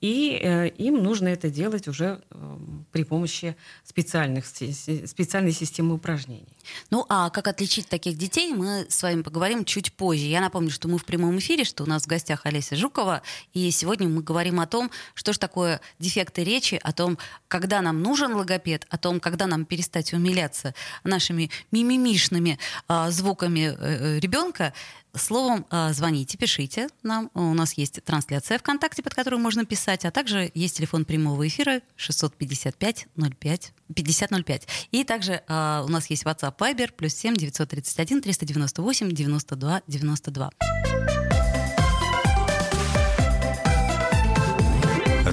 и 0.00 0.38
э, 0.40 0.68
им 0.68 1.02
нужно 1.02 1.28
это 1.28 1.50
делать 1.50 1.88
уже 1.88 2.20
э, 2.30 2.56
при 2.92 3.04
помощи 3.04 3.56
специальных, 3.84 4.46
специальной 4.46 5.52
системы 5.52 5.94
упражнений. 5.94 6.56
Ну 6.90 7.04
а 7.08 7.30
как 7.30 7.48
отличить 7.48 7.88
таких 7.88 8.16
детей, 8.16 8.52
мы 8.52 8.86
с 8.88 9.02
вами 9.02 9.22
поговорим 9.22 9.64
чуть 9.64 9.92
позже. 9.92 10.26
Я 10.26 10.40
напомню, 10.40 10.70
что 10.70 10.88
мы 10.88 10.98
в 10.98 11.04
прямом 11.04 11.38
эфире, 11.38 11.64
что 11.64 11.84
у 11.84 11.86
нас 11.86 12.04
в 12.04 12.06
гостях 12.06 12.46
Олеся 12.46 12.76
Жукова, 12.76 13.22
и 13.52 13.70
сегодня 13.70 14.07
мы 14.08 14.22
говорим 14.22 14.60
о 14.60 14.66
том, 14.66 14.90
что 15.14 15.32
же 15.32 15.38
такое 15.38 15.80
дефекты 15.98 16.44
речи, 16.44 16.80
о 16.82 16.92
том, 16.92 17.18
когда 17.48 17.80
нам 17.80 18.02
нужен 18.02 18.34
логопед, 18.34 18.86
о 18.90 18.98
том, 18.98 19.20
когда 19.20 19.46
нам 19.46 19.64
перестать 19.64 20.12
умиляться 20.12 20.74
нашими 21.04 21.50
мимимишными 21.70 22.58
э, 22.88 23.10
звуками 23.10 23.76
э, 23.78 24.18
ребенка. 24.18 24.72
Словом, 25.14 25.66
э, 25.70 25.92
звоните, 25.94 26.36
пишите 26.36 26.88
нам. 27.02 27.30
У 27.34 27.54
нас 27.54 27.72
есть 27.74 28.04
трансляция 28.04 28.58
ВКонтакте, 28.58 29.02
под 29.02 29.14
которую 29.14 29.40
можно 29.40 29.64
писать, 29.64 30.04
а 30.04 30.10
также 30.10 30.50
есть 30.54 30.76
телефон 30.76 31.04
прямого 31.04 31.46
эфира 31.46 31.80
655 31.96 33.08
05 33.16 33.72
5005. 33.94 34.68
И 34.92 35.04
также 35.04 35.42
э, 35.46 35.82
у 35.84 35.88
нас 35.88 36.08
есть 36.10 36.24
WhatsApp 36.24 36.56
Viber 36.58 36.92
плюс 36.92 37.14
7 37.14 37.34
931 37.36 38.22
398 38.22 39.10
92 39.10 39.82
92. 39.86 40.50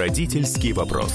Родительский 0.00 0.72
вопрос. 0.72 1.12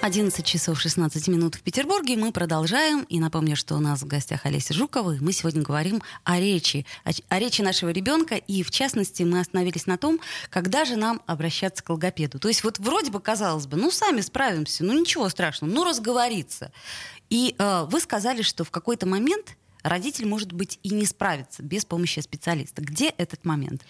11 0.00 0.44
часов 0.44 0.80
16 0.80 1.28
минут 1.28 1.54
в 1.54 1.62
Петербурге. 1.62 2.16
Мы 2.16 2.32
продолжаем. 2.32 3.02
И 3.02 3.20
напомню, 3.20 3.54
что 3.54 3.76
у 3.76 3.78
нас 3.78 4.02
в 4.02 4.08
гостях 4.08 4.44
Олеся 4.44 4.74
Жукова. 4.74 5.12
И 5.14 5.20
мы 5.20 5.30
сегодня 5.32 5.62
говорим 5.62 6.02
о 6.24 6.40
речи. 6.40 6.84
О, 7.04 7.10
о 7.28 7.38
речи 7.38 7.62
нашего 7.62 7.90
ребенка. 7.90 8.34
И, 8.34 8.64
в 8.64 8.72
частности, 8.72 9.22
мы 9.22 9.38
остановились 9.38 9.86
на 9.86 9.98
том, 9.98 10.18
когда 10.50 10.84
же 10.84 10.96
нам 10.96 11.22
обращаться 11.26 11.84
к 11.84 11.90
логопеду. 11.90 12.40
То 12.40 12.48
есть 12.48 12.64
вот 12.64 12.80
вроде 12.80 13.12
бы, 13.12 13.20
казалось 13.20 13.68
бы, 13.68 13.76
ну, 13.76 13.92
сами 13.92 14.20
справимся, 14.20 14.82
ну, 14.82 14.92
ничего 14.92 15.28
страшного, 15.28 15.70
ну, 15.70 15.84
разговориться. 15.84 16.72
И 17.30 17.54
э, 17.56 17.86
вы 17.88 18.00
сказали, 18.00 18.42
что 18.42 18.64
в 18.64 18.72
какой-то 18.72 19.06
момент 19.06 19.56
родитель, 19.88 20.26
может 20.26 20.52
быть, 20.52 20.78
и 20.82 20.90
не 20.90 21.06
справится 21.06 21.62
без 21.62 21.84
помощи 21.84 22.20
специалиста. 22.20 22.82
Где 22.82 23.08
этот 23.10 23.44
момент? 23.44 23.82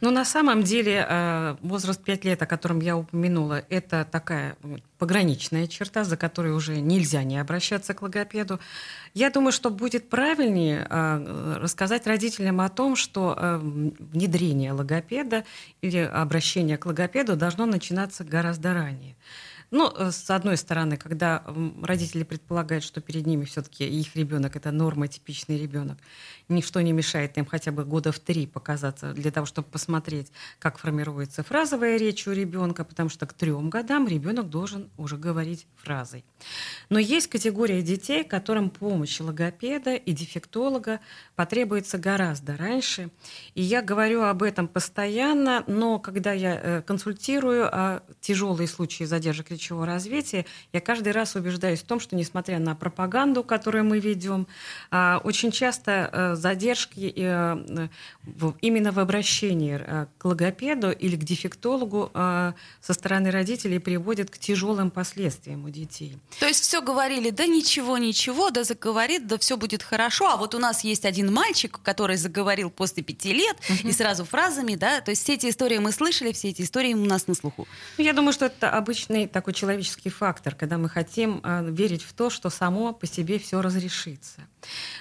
Ну, 0.00 0.10
на 0.10 0.24
самом 0.24 0.62
деле, 0.62 1.06
э, 1.08 1.56
возраст 1.62 2.02
5 2.02 2.24
лет, 2.24 2.42
о 2.42 2.46
котором 2.46 2.80
я 2.80 2.96
упомянула, 2.96 3.64
это 3.68 4.06
такая 4.10 4.56
пограничная 4.98 5.66
черта, 5.66 6.04
за 6.04 6.16
которой 6.16 6.52
уже 6.52 6.80
нельзя 6.80 7.22
не 7.22 7.38
обращаться 7.38 7.94
к 7.94 8.02
логопеду. 8.02 8.60
Я 9.14 9.30
думаю, 9.30 9.52
что 9.52 9.70
будет 9.70 10.08
правильнее 10.08 10.86
э, 10.88 11.58
рассказать 11.60 12.06
родителям 12.06 12.60
о 12.60 12.68
том, 12.68 12.96
что 12.96 13.34
э, 13.36 13.58
внедрение 13.58 14.72
логопеда 14.72 15.44
или 15.82 15.98
обращение 15.98 16.78
к 16.78 16.86
логопеду 16.86 17.36
должно 17.36 17.66
начинаться 17.66 18.24
гораздо 18.24 18.74
ранее. 18.74 19.14
Ну, 19.70 19.92
э, 19.94 20.10
с 20.10 20.30
одной 20.30 20.56
стороны, 20.56 20.96
когда 20.96 21.42
родители 21.82 22.22
предполагают, 22.22 22.84
что 22.84 23.00
перед 23.00 23.26
ними 23.26 23.44
все-таки 23.44 23.86
их 23.86 24.16
ребенок 24.16 24.56
это 24.56 24.70
нормотипичный 24.72 25.58
ребенок, 25.58 25.98
ничто 26.48 26.80
не 26.80 26.92
мешает 26.92 27.36
им 27.38 27.46
хотя 27.46 27.72
бы 27.72 27.84
года 27.84 28.12
в 28.12 28.18
три 28.18 28.46
показаться 28.46 29.12
для 29.12 29.30
того, 29.30 29.46
чтобы 29.46 29.68
посмотреть, 29.68 30.32
как 30.58 30.78
формируется 30.78 31.42
фразовая 31.42 31.96
речь 31.96 32.26
у 32.26 32.32
ребенка, 32.32 32.84
потому 32.84 33.10
что 33.10 33.26
к 33.26 33.32
трем 33.32 33.70
годам 33.70 34.08
ребенок 34.08 34.48
должен 34.48 34.90
уже 34.96 35.16
говорить 35.16 35.66
фразой. 35.76 36.24
Но 36.88 36.98
есть 36.98 37.28
категория 37.28 37.82
детей, 37.82 38.24
которым 38.24 38.70
помощь 38.70 39.20
логопеда 39.20 39.94
и 39.94 40.12
дефектолога 40.12 41.00
потребуется 41.36 41.98
гораздо 41.98 42.56
раньше. 42.56 43.10
И 43.54 43.62
я 43.62 43.82
говорю 43.82 44.22
об 44.22 44.42
этом 44.42 44.68
постоянно, 44.68 45.64
но 45.66 45.98
когда 45.98 46.32
я 46.32 46.60
э, 46.60 46.82
консультирую 46.82 47.66
о 47.66 48.02
тяжелые 48.20 48.68
случаи 48.68 49.04
задержек 49.04 49.50
речевого 49.50 49.86
развития, 49.86 50.46
я 50.72 50.80
каждый 50.80 51.12
раз 51.12 51.34
убеждаюсь 51.36 51.80
в 51.80 51.86
том, 51.86 52.00
что 52.00 52.16
несмотря 52.16 52.58
на 52.58 52.74
пропаганду, 52.74 53.44
которую 53.44 53.84
мы 53.84 53.98
ведем, 53.98 54.46
а, 54.90 55.20
очень 55.24 55.50
часто 55.50 56.10
э, 56.12 56.37
задержки 56.38 57.12
э, 57.14 57.88
именно 58.60 58.92
в 58.92 58.98
обращении 58.98 59.80
э, 59.80 60.06
к 60.18 60.24
логопеду 60.24 60.90
или 60.90 61.16
к 61.16 61.24
дефектологу 61.24 62.10
со 62.14 62.54
стороны 62.88 63.30
родителей 63.30 63.78
приводят 63.78 64.30
к 64.30 64.38
тяжелым 64.38 64.90
последствиям 64.90 65.64
у 65.64 65.70
детей. 65.70 66.18
То 66.38 66.46
есть 66.46 66.62
все 66.62 66.80
говорили, 66.80 67.30
да 67.30 67.46
ничего, 67.46 67.98
ничего, 67.98 68.50
да 68.50 68.64
заговорит, 68.64 69.26
да 69.26 69.38
все 69.38 69.56
будет 69.56 69.82
хорошо, 69.82 70.28
а 70.28 70.36
вот 70.36 70.54
у 70.54 70.58
нас 70.58 70.84
есть 70.84 71.04
один 71.04 71.32
мальчик, 71.32 71.78
который 71.82 72.16
заговорил 72.16 72.70
после 72.70 73.02
пяти 73.02 73.32
лет 73.32 73.56
угу. 73.68 73.88
и 73.88 73.92
сразу 73.92 74.24
фразами, 74.24 74.74
да, 74.74 75.00
то 75.00 75.10
есть 75.10 75.22
все 75.22 75.34
эти 75.34 75.48
истории 75.50 75.78
мы 75.78 75.92
слышали, 75.92 76.32
все 76.32 76.48
эти 76.48 76.62
истории 76.62 76.94
у 76.94 77.04
нас 77.04 77.26
на 77.26 77.34
слуху. 77.34 77.66
Я 77.98 78.12
думаю, 78.12 78.32
что 78.32 78.46
это 78.46 78.70
обычный 78.70 79.26
такой 79.26 79.54
человеческий 79.54 80.10
фактор, 80.10 80.54
когда 80.54 80.78
мы 80.78 80.88
хотим 80.88 81.40
э, 81.42 81.70
верить 81.70 82.02
в 82.02 82.12
то, 82.12 82.30
что 82.30 82.50
само 82.50 82.92
по 82.92 83.06
себе 83.06 83.38
все 83.38 83.60
разрешится. 83.60 84.40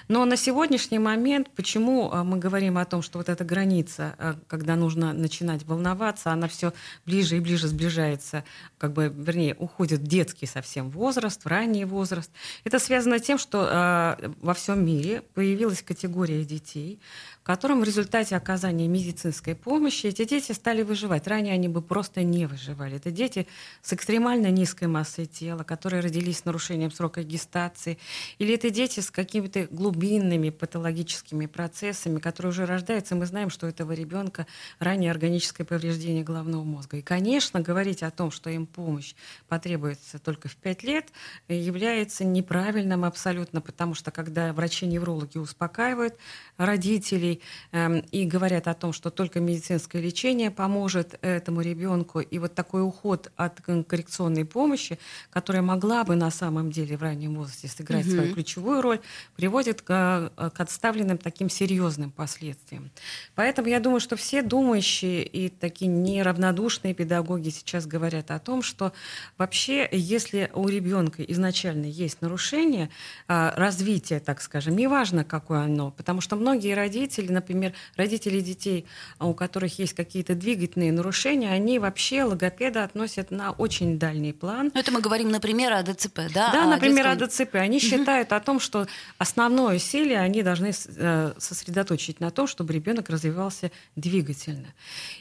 Но 0.08 0.26
на 0.26 0.38
сегодняшний 0.38 1.00
момент, 1.00 1.50
почему 1.56 2.12
э, 2.12 2.24
мы 2.24 2.38
говорим 2.38 2.78
о 2.78 2.86
том, 2.86 3.02
что 3.02 3.18
вот 3.18 3.30
эта 3.30 3.44
граница, 3.44 4.16
э, 4.18 4.34
когда 4.48 4.76
нужно 4.76 5.14
начинать 5.14 5.66
волноваться, 5.66 6.32
она 6.32 6.48
все 6.48 6.74
ближе 7.06 7.38
и 7.38 7.40
ближе 7.40 7.68
сближается, 7.68 8.44
как 8.78 8.94
бы, 8.94 9.14
вернее, 9.16 9.56
уходит 9.56 10.02
в 10.02 10.08
детский 10.08 10.46
совсем 10.46 10.90
возраст, 10.90 11.44
в 11.44 11.48
ранний 11.48 11.86
возраст. 11.86 12.32
Это 12.64 12.80
связано 12.80 13.20
с 13.20 13.22
тем, 13.22 13.38
что 13.38 13.68
э, 13.70 14.30
во 14.42 14.54
всем 14.54 14.86
мире 14.86 15.24
появилась 15.34 15.82
категория 15.82 16.44
детей, 16.44 17.00
которым 17.48 17.80
в 17.80 17.86
результате 17.86 18.36
оказания 18.36 18.90
медицинской 18.90 19.56
помощи 19.56 20.08
эти 20.08 20.26
дети 20.26 20.52
стали 20.52 20.82
выживать. 20.84 21.28
Ранее 21.28 21.54
они 21.54 21.70
бы 21.70 21.82
просто 21.82 22.24
не 22.24 22.46
выживали. 22.46 22.98
Это 22.98 23.10
дети 23.10 23.48
с 23.82 23.94
экстремально 23.94 24.52
низкой 24.52 24.90
массой 24.90 25.28
тела, 25.28 25.64
которые 25.64 26.02
родились 26.02 26.40
с 26.40 26.46
нарушением 26.46 26.92
срока 26.92 27.24
гестации. 27.24 27.98
Или 28.38 28.56
это 28.56 28.70
дети 28.70 29.00
с 29.00 29.10
каким 29.10 29.38
какими-то 29.38 29.74
глубинными 29.74 30.50
патологическими 30.50 31.46
процессами, 31.46 32.20
которые 32.20 32.50
уже 32.50 32.66
рождаются. 32.66 33.16
Мы 33.16 33.26
знаем, 33.26 33.50
что 33.50 33.68
у 33.68 33.70
этого 33.70 33.92
ребенка 33.92 34.48
ранее 34.80 35.12
органическое 35.12 35.66
повреждение 35.66 36.24
головного 36.24 36.64
мозга. 36.64 36.98
И, 36.98 37.02
конечно, 37.02 37.62
говорить 37.62 38.04
о 38.04 38.12
том, 38.12 38.32
что 38.32 38.50
им 38.50 38.66
помощь 38.66 39.14
потребуется 39.48 40.20
только 40.20 40.50
в 40.50 40.56
5 40.56 40.84
лет, 40.84 41.08
является 41.48 42.26
неправильным 42.26 43.06
абсолютно, 43.06 43.62
потому 43.62 43.94
что 43.94 44.12
когда 44.12 44.52
врачи-неврологи 44.54 45.38
успокаивают 45.38 46.16
родителей 46.58 47.37
э, 47.72 48.02
и 48.12 48.26
говорят 48.26 48.68
о 48.68 48.74
том, 48.74 48.94
что 48.94 49.10
только 49.10 49.40
медицинское 49.40 50.02
лечение 50.02 50.52
поможет 50.52 51.18
этому 51.22 51.62
ребенку, 51.62 52.20
и 52.20 52.40
вот 52.40 52.56
такой 52.56 52.84
уход 52.84 53.32
от 53.36 53.62
коррекционной 53.62 54.46
помощи, 54.46 55.00
которая 55.30 55.62
могла 55.62 56.04
бы 56.04 56.16
на 56.16 56.32
самом 56.32 56.72
деле 56.72 56.98
в 56.98 57.04
раннем 57.04 57.36
возрасте 57.36 57.68
сыграть 57.68 58.06
угу. 58.06 58.16
свою 58.16 58.34
ключевую 58.34 58.82
роль, 58.82 59.00
приводит 59.36 59.82
к, 59.82 60.32
э, 60.38 60.50
к 60.50 60.60
отставленным 60.60 61.18
таким 61.18 61.50
серьезным 61.50 62.12
последствиям. 62.12 62.90
Поэтому 63.36 63.68
я 63.68 63.80
думаю, 63.80 64.00
что 64.00 64.16
все 64.16 64.42
думающие 64.42 65.24
и 65.24 65.50
такие 65.50 65.88
неравнодушные 65.88 66.94
педагоги 66.94 67.50
сейчас 67.50 67.86
говорят 67.86 68.32
о 68.32 68.40
том, 68.40 68.62
что 68.62 68.94
вообще, 69.38 69.88
если 69.92 70.50
у 70.54 70.68
ребенка 70.68 71.24
изначально 71.24 71.86
есть 71.86 72.22
нарушение 72.22 72.90
э, 73.28 73.52
развития, 73.56 74.20
так 74.20 74.42
скажем, 74.42 74.76
неважно, 74.76 75.24
какое 75.24 75.62
оно, 75.62 75.92
потому 75.92 76.22
что 76.22 76.36
многие 76.36 76.74
родители, 76.74 77.27
например, 77.32 77.74
родители 77.96 78.40
детей, 78.40 78.86
у 79.20 79.34
которых 79.34 79.80
есть 79.80 79.94
какие-то 79.94 80.36
двигательные 80.36 80.92
нарушения, 80.92 81.52
они 81.52 81.80
вообще 81.80 82.24
логопеда 82.24 82.84
относят 82.84 83.32
на 83.32 83.52
очень 83.52 84.00
дальний 84.00 84.34
план. 84.34 84.72
Ну, 84.74 84.80
это 84.80 84.92
мы 84.92 85.02
говорим, 85.02 85.30
например, 85.30 85.74
о 85.74 85.84
ДЦП, 85.84 86.22
да? 86.34 86.52
Да, 86.52 86.66
например, 86.66 87.06
детском... 87.18 87.24
о 87.24 87.28
ДЦП. 87.28 87.56
Они 87.56 87.78
угу. 87.78 87.86
считают 87.86 88.32
о 88.32 88.40
том, 88.40 88.60
что 88.60 88.88
основное 89.18 89.76
усилие 89.76 90.20
они 90.20 90.44
должны 90.44 90.72
э, 90.72 91.34
сосредоточить 91.38 92.20
на 92.20 92.32
том, 92.32 92.48
чтобы 92.48 92.74
ребенок 92.74 93.10
развивался 93.10 93.72
двигательно. 93.96 94.68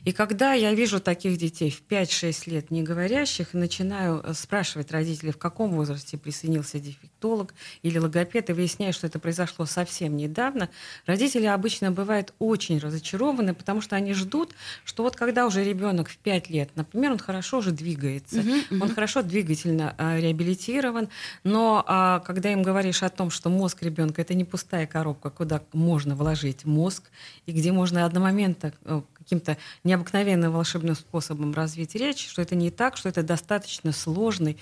И 0.04 0.12
когда 0.12 0.52
я 0.52 0.74
вижу 0.74 1.00
таких 1.00 1.38
детей 1.38 1.70
в 1.70 1.82
5-6 1.88 2.50
лет 2.50 2.70
не 2.70 2.82
говорящих, 2.82 3.54
начинаю 3.54 4.22
э, 4.22 4.34
спрашивать 4.34 4.90
родителей, 4.92 5.32
в 5.32 5.38
каком 5.38 5.70
возрасте 5.70 6.18
присоединился 6.18 6.78
дефектолог 6.78 7.54
или 7.82 7.98
логопед, 7.98 8.50
и 8.50 8.52
выясняю, 8.52 8.92
что 8.92 9.06
это 9.06 9.18
произошло 9.18 9.66
совсем 9.66 10.16
недавно, 10.16 10.68
родители 11.06 11.46
обычно 11.46 11.85
бывают 11.90 12.34
очень 12.38 12.78
разочарованы, 12.78 13.54
потому 13.54 13.80
что 13.80 13.96
они 13.96 14.14
ждут, 14.14 14.54
что 14.84 15.02
вот 15.02 15.16
когда 15.16 15.46
уже 15.46 15.64
ребенок 15.64 16.08
в 16.08 16.16
5 16.18 16.50
лет, 16.50 16.70
например, 16.74 17.12
он 17.12 17.18
хорошо 17.18 17.58
уже 17.58 17.72
двигается, 17.72 18.40
угу, 18.40 18.50
угу. 18.70 18.84
он 18.84 18.94
хорошо 18.94 19.22
двигательно 19.22 19.94
э, 19.98 20.20
реабилитирован, 20.20 21.08
но 21.44 21.84
э, 21.86 22.20
когда 22.26 22.52
им 22.52 22.62
говоришь 22.62 23.02
о 23.02 23.08
том, 23.08 23.30
что 23.30 23.50
мозг 23.50 23.82
ребенка 23.82 24.22
это 24.22 24.34
не 24.34 24.44
пустая 24.44 24.86
коробка, 24.86 25.30
куда 25.30 25.62
можно 25.72 26.14
вложить 26.14 26.64
мозг, 26.64 27.10
и 27.46 27.52
где 27.52 27.72
можно 27.72 28.04
одномоментно 28.04 28.72
э, 28.84 29.02
каким-то 29.26 29.56
необыкновенным 29.82 30.52
волшебным 30.52 30.94
способом 30.94 31.52
развить 31.52 31.96
речь, 31.96 32.28
что 32.28 32.42
это 32.42 32.54
не 32.54 32.70
так, 32.70 32.96
что 32.96 33.08
это 33.08 33.24
достаточно 33.24 33.90
сложный 33.90 34.56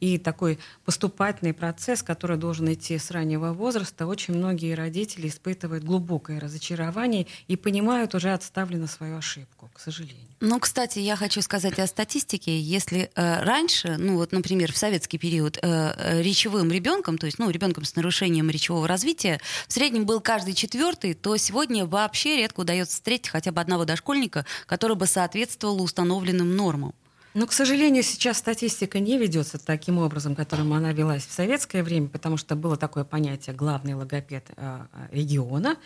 и 0.00 0.18
такой 0.18 0.58
поступательный 0.84 1.54
процесс, 1.54 2.02
который 2.02 2.36
должен 2.36 2.72
идти 2.72 2.98
с 2.98 3.12
раннего 3.12 3.52
возраста. 3.52 4.08
Очень 4.08 4.34
многие 4.34 4.74
родители 4.74 5.28
испытывают 5.28 5.84
глубокое 5.84 6.40
разочарование 6.40 7.28
и 7.46 7.56
понимают 7.56 8.16
уже 8.16 8.32
отставлено 8.32 8.88
свою 8.88 9.18
ошибку, 9.18 9.70
к 9.72 9.78
сожалению. 9.78 10.26
Ну, 10.40 10.60
кстати, 10.60 11.00
я 11.00 11.16
хочу 11.16 11.42
сказать 11.42 11.80
о 11.80 11.86
статистике. 11.88 12.60
Если 12.60 13.10
э, 13.14 13.42
раньше, 13.42 13.96
ну 13.98 14.16
вот, 14.16 14.30
например, 14.30 14.72
в 14.72 14.76
советский 14.76 15.18
период 15.18 15.58
э, 15.60 15.60
э 15.62 16.22
речевым 16.22 16.70
ребенком, 16.70 17.18
то 17.18 17.26
есть, 17.26 17.40
ну, 17.40 17.50
ребенком 17.50 17.84
с 17.84 17.96
нарушением 17.96 18.48
речевого 18.48 18.86
развития, 18.86 19.40
в 19.66 19.72
среднем 19.72 20.06
был 20.06 20.20
каждый 20.20 20.54
четвертый, 20.54 21.14
то 21.14 21.36
сегодня 21.36 21.86
вообще 21.86 22.36
редко 22.36 22.60
удается 22.60 22.94
встретить 22.94 23.30
хотя 23.30 23.50
бы 23.50 23.60
одного 23.60 23.84
дошкольника, 23.84 24.46
который 24.66 24.96
бы 24.96 25.06
соответствовал 25.06 25.82
установленным 25.82 26.54
нормам. 26.54 26.94
Но, 27.38 27.46
к 27.46 27.52
сожалению, 27.52 28.02
сейчас 28.02 28.38
статистика 28.38 28.98
не 28.98 29.16
ведется 29.16 29.64
таким 29.64 29.98
образом, 29.98 30.34
которым 30.34 30.72
она 30.72 30.92
велась 30.92 31.24
в 31.24 31.30
советское 31.30 31.84
время, 31.84 32.08
потому 32.08 32.36
что 32.36 32.56
было 32.56 32.76
такое 32.76 33.04
понятие 33.04 33.54
«главный 33.54 33.94
логопед 33.94 34.50
э, 34.56 34.80
региона», 35.12 35.76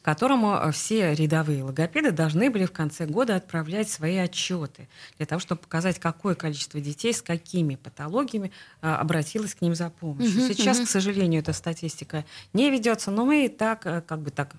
которому 0.00 0.58
все 0.72 1.12
рядовые 1.12 1.64
логопеды 1.64 2.12
должны 2.12 2.48
были 2.50 2.64
в 2.64 2.72
конце 2.72 3.04
года 3.04 3.36
отправлять 3.36 3.90
свои 3.90 4.16
отчеты 4.16 4.88
для 5.18 5.26
того, 5.26 5.38
чтобы 5.38 5.60
показать, 5.60 5.98
какое 5.98 6.34
количество 6.34 6.80
детей 6.80 7.12
с 7.12 7.20
какими 7.20 7.74
патологиями 7.74 8.50
э, 8.80 8.88
обратилось 8.88 9.54
к 9.54 9.60
ним 9.60 9.74
за 9.74 9.90
помощью. 9.90 10.40
Сейчас, 10.48 10.80
к 10.80 10.88
сожалению, 10.88 11.42
эта 11.42 11.52
статистика 11.52 12.24
не 12.54 12.70
ведется, 12.70 13.10
но 13.10 13.26
мы 13.26 13.44
и 13.44 13.48
так, 13.50 13.84
э, 13.84 14.00
как 14.00 14.22
бы 14.22 14.30
так 14.30 14.54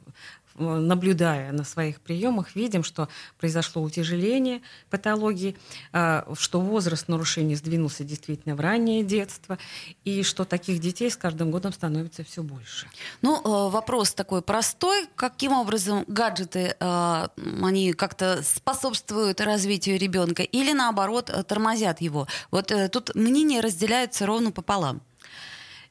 наблюдая 0.56 1.52
на 1.52 1.64
своих 1.64 2.00
приемах, 2.02 2.56
видим, 2.56 2.84
что 2.84 3.10
произошло 3.40 3.82
утяжеление 3.82 4.62
патологии, 4.90 5.56
а, 5.92 6.28
что 6.38 6.60
возраст 6.62 7.08
нарушений 7.08 7.56
сдвинулся 7.56 8.04
действительно 8.04 8.56
в 8.56 8.60
раннее 8.60 9.04
детство, 9.04 9.58
и 10.04 10.24
что 10.24 10.46
таких 10.46 10.80
детей 10.80 11.10
с 11.10 11.18
каждым 11.18 11.52
годом 11.52 11.74
становится 11.74 12.24
все 12.24 12.44
больше. 12.44 12.88
Ну, 13.22 13.38
э, 13.38 13.72
вопрос 13.72 14.14
такой 14.14 14.42
простой. 14.42 15.08
Каким 15.16 15.54
образом 15.54 16.04
гаджеты, 16.08 16.76
э, 16.80 17.28
они 17.62 17.94
как-то 17.94 18.42
способствуют 18.44 19.42
развитию 19.42 19.98
ребенка 19.98 20.44
или, 20.44 20.74
наоборот, 20.74 21.32
тормозят 21.48 22.02
его? 22.02 22.28
Вот 22.52 22.72
э, 22.72 22.90
тут 22.90 23.16
мнения 23.16 23.62
разделяются 23.62 24.26
ровно 24.26 24.52
пополам. 24.52 25.02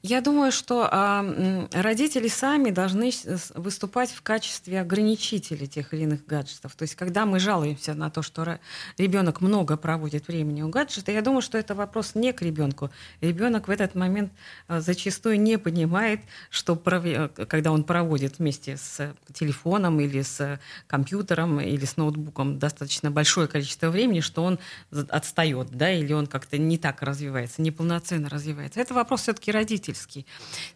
Я 0.04 0.20
думаю, 0.20 0.50
что 0.50 0.88
э, 0.90 1.68
родители 1.80 2.26
сами 2.26 2.70
должны 2.70 3.12
выступать 3.54 4.10
в 4.10 4.20
качестве 4.20 4.80
ограничителей 4.80 5.68
тех 5.68 5.94
или 5.94 6.02
иных 6.02 6.26
гаджетов. 6.26 6.74
То 6.74 6.82
есть, 6.82 6.96
когда 6.96 7.24
мы 7.24 7.38
жалуемся 7.38 7.94
на 7.94 8.10
то, 8.10 8.20
что 8.20 8.58
ребенок 8.98 9.40
много 9.40 9.76
проводит 9.76 10.26
времени 10.26 10.62
у 10.62 10.70
гаджета, 10.70 11.12
я 11.12 11.22
думаю, 11.22 11.40
что 11.40 11.56
это 11.56 11.76
вопрос 11.76 12.16
не 12.16 12.32
к 12.32 12.42
ребенку. 12.42 12.90
Ребенок 13.20 13.68
в 13.68 13.70
этот 13.70 13.94
момент 13.94 14.32
э, 14.66 14.80
зачастую 14.80 15.40
не 15.40 15.56
понимает, 15.56 16.18
что 16.50 16.74
когда 16.74 17.70
он 17.70 17.84
проводит 17.84 18.40
вместе 18.40 18.78
с 18.78 19.14
телефоном 19.32 20.00
или 20.00 20.22
с 20.22 20.58
компьютером 20.88 21.60
или 21.60 21.84
с 21.84 21.96
ноутбуком 21.96 22.58
достаточно 22.58 23.12
большое 23.12 23.46
количество 23.46 23.88
времени, 23.88 24.18
что 24.18 24.42
он 24.42 24.58
отстает, 24.90 25.68
да, 25.70 25.92
или 25.92 26.12
он 26.12 26.26
как-то 26.26 26.58
не 26.58 26.76
так 26.76 27.02
развивается, 27.02 27.62
неполноценно 27.62 28.28
развивается. 28.28 28.80
Это 28.80 28.94
вопрос 28.94 29.22
все-таки 29.22 29.52
родителей 29.52 29.91
родительский. 29.92 30.26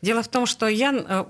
Дело 0.03 0.23
в 0.23 0.29
том, 0.29 0.47
что 0.47 0.69
я 0.69 0.93
э, 0.93 1.21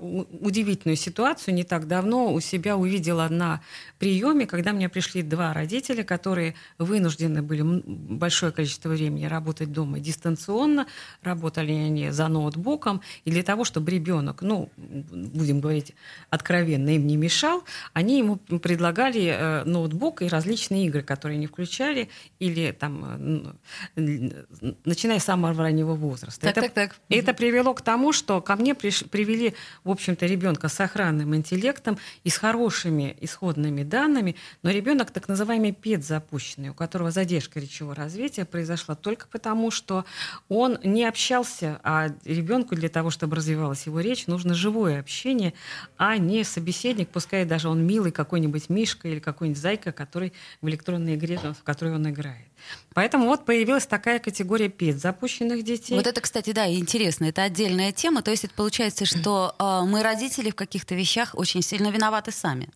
удивительную 0.41 0.97
ситуацию 0.97 1.53
не 1.53 1.63
так 1.63 1.87
давно 1.87 2.33
у 2.33 2.39
себя 2.39 2.75
увидела 2.77 3.27
на 3.29 3.61
приеме, 3.99 4.45
когда 4.45 4.73
мне 4.73 4.89
пришли 4.89 5.23
два 5.23 5.53
родителя, 5.53 6.03
которые 6.03 6.53
вынуждены 6.77 7.41
были 7.41 7.63
большое 7.63 8.51
количество 8.51 8.89
времени 8.89 9.25
работать 9.25 9.71
дома 9.71 9.99
дистанционно, 9.99 10.87
работали 11.23 11.71
они 11.71 12.11
за 12.11 12.27
ноутбуком, 12.27 13.01
и 13.25 13.31
для 13.31 13.43
того, 13.43 13.63
чтобы 13.63 13.91
ребенок, 13.91 14.41
ну, 14.41 14.69
будем 14.77 15.59
говорить 15.59 15.93
откровенно, 16.29 16.89
им 16.89 17.07
не 17.07 17.17
мешал, 17.17 17.63
они 17.93 18.19
ему 18.19 18.37
предлагали 18.37 19.25
э, 19.25 19.63
ноутбук 19.63 20.21
и 20.21 20.27
различные 20.27 20.87
игры, 20.87 21.01
которые 21.01 21.37
они 21.37 21.47
включали, 21.47 22.09
или 22.39 22.71
там, 22.71 23.53
э, 23.95 24.43
начиная 24.85 25.19
с 25.19 25.23
самого 25.23 25.53
раннего 25.53 25.93
возраста. 25.93 26.41
Так, 26.41 26.57
это, 26.57 26.61
так, 26.61 26.73
так. 26.73 26.95
это 27.09 27.33
привело 27.33 27.73
к 27.77 27.81
тому, 27.81 28.11
что 28.11 28.41
ко 28.41 28.55
мне 28.55 28.75
приш, 28.75 29.03
привели, 29.05 29.53
в 29.83 29.91
общем-то, 29.91 30.25
ребенка 30.25 30.67
с 30.67 30.79
охранным 30.79 31.35
интеллектом 31.35 31.97
и 32.23 32.29
с 32.29 32.37
хорошими 32.37 33.15
исходными 33.21 33.83
данными, 33.83 34.35
но 34.63 34.71
ребенок 34.71 35.11
так 35.11 35.27
называемый 35.27 35.71
педзапущенный, 35.71 36.69
у 36.69 36.73
которого 36.73 37.11
задержка 37.11 37.59
речевого 37.59 37.95
развития 37.95 38.45
произошла 38.45 38.95
только 38.95 39.27
потому, 39.27 39.71
что 39.71 40.05
он 40.49 40.79
не 40.83 41.05
общался, 41.05 41.79
а 41.83 42.09
ребенку 42.25 42.75
для 42.75 42.89
того, 42.89 43.09
чтобы 43.11 43.35
развивалась 43.35 43.85
его 43.85 43.99
речь, 43.99 44.27
нужно 44.27 44.53
живое 44.53 44.99
общение, 44.99 45.53
а 45.97 46.17
не 46.17 46.43
собеседник, 46.43 47.09
пускай 47.09 47.45
даже 47.45 47.69
он 47.69 47.85
милый 47.85 48.11
какой-нибудь 48.11 48.69
Мишка 48.69 49.07
или 49.07 49.19
какой-нибудь 49.19 49.61
Зайка, 49.61 49.91
который 49.91 50.33
в 50.61 50.67
электронной 50.67 51.15
игре, 51.15 51.37
в 51.37 51.63
которой 51.63 51.93
он 51.93 52.09
играет. 52.09 52.47
Поэтому 52.93 53.25
вот 53.25 53.45
появилась 53.45 53.85
такая 53.85 54.19
категория 54.19 54.69
ПИД, 54.69 54.99
запущенных 54.99 55.63
детей. 55.63 55.95
Вот 55.95 56.07
это, 56.07 56.19
кстати, 56.19 56.51
да, 56.51 56.67
интересно, 56.67 57.25
это 57.25 57.43
отдельная 57.67 57.91
тема. 57.91 58.21
То 58.21 58.31
есть 58.31 58.45
это 58.45 58.53
получается, 58.53 59.05
что 59.05 59.55
э, 59.59 59.81
мы, 59.85 60.01
родители, 60.03 60.49
в 60.49 60.55
каких-то 60.55 60.95
вещах 60.95 61.31
очень 61.33 61.61
сильно 61.61 61.89
виноваты 61.89 62.31
сами. 62.31 62.69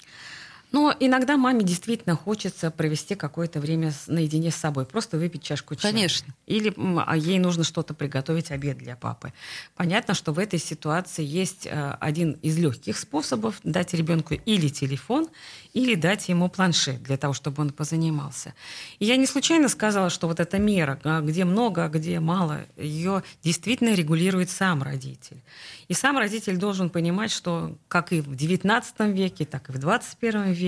Но 0.71 0.95
иногда 0.99 1.36
маме 1.36 1.63
действительно 1.63 2.15
хочется 2.15 2.71
провести 2.71 3.15
какое-то 3.15 3.60
время 3.60 3.91
наедине 4.07 4.51
с 4.51 4.55
собой, 4.55 4.86
просто 4.86 5.17
выпить 5.17 5.43
чашку 5.43 5.75
чая. 5.75 5.91
Конечно. 5.91 6.34
Или 6.47 6.73
а 7.05 7.17
ей 7.17 7.39
нужно 7.39 7.63
что-то 7.63 7.93
приготовить, 7.93 8.51
обед 8.51 8.77
для 8.77 8.95
папы. 8.95 9.34
Понятно, 9.75 10.13
что 10.13 10.31
в 10.31 10.39
этой 10.39 10.60
ситуации 10.60 11.23
есть 11.23 11.67
э, 11.67 11.97
один 11.99 12.34
из 12.41 12.57
легких 12.57 12.97
способов 12.97 13.60
дать 13.63 13.93
ребенку 13.93 14.34
или 14.34 14.69
телефон, 14.69 15.27
или 15.73 15.95
дать 15.95 16.29
ему 16.29 16.49
планшет 16.49 17.03
для 17.03 17.17
того, 17.17 17.34
чтобы 17.34 17.62
он 17.62 17.71
позанимался. 17.71 18.53
И 18.99 19.05
я 19.05 19.17
не 19.17 19.25
случайно 19.25 19.67
сказала, 19.67 20.10
что 20.10 20.27
вот 20.27 20.39
эта 20.39 20.57
мера, 20.57 20.99
а, 21.03 21.21
где 21.21 21.43
много, 21.43 21.86
а 21.86 21.89
где 21.89 22.19
мало, 22.19 22.62
ее 22.77 23.23
действительно 23.43 23.93
регулирует 23.93 24.49
сам 24.49 24.84
родитель. 24.84 25.41
И 25.88 25.93
сам 25.93 26.17
родитель 26.17 26.57
должен 26.57 26.89
понимать, 26.89 27.31
что 27.31 27.77
как 27.88 28.13
и 28.13 28.21
в 28.21 28.31
XIX 28.31 29.12
веке, 29.12 29.45
так 29.45 29.69
и 29.69 29.73
в 29.73 29.75
XXI 29.75 30.53
веке 30.53 30.61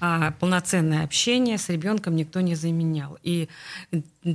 а, 0.00 0.32
полноценное 0.32 1.04
общение 1.04 1.58
с 1.58 1.68
ребенком 1.68 2.16
никто 2.16 2.40
не 2.40 2.54
заменял. 2.54 3.18
И 3.22 3.48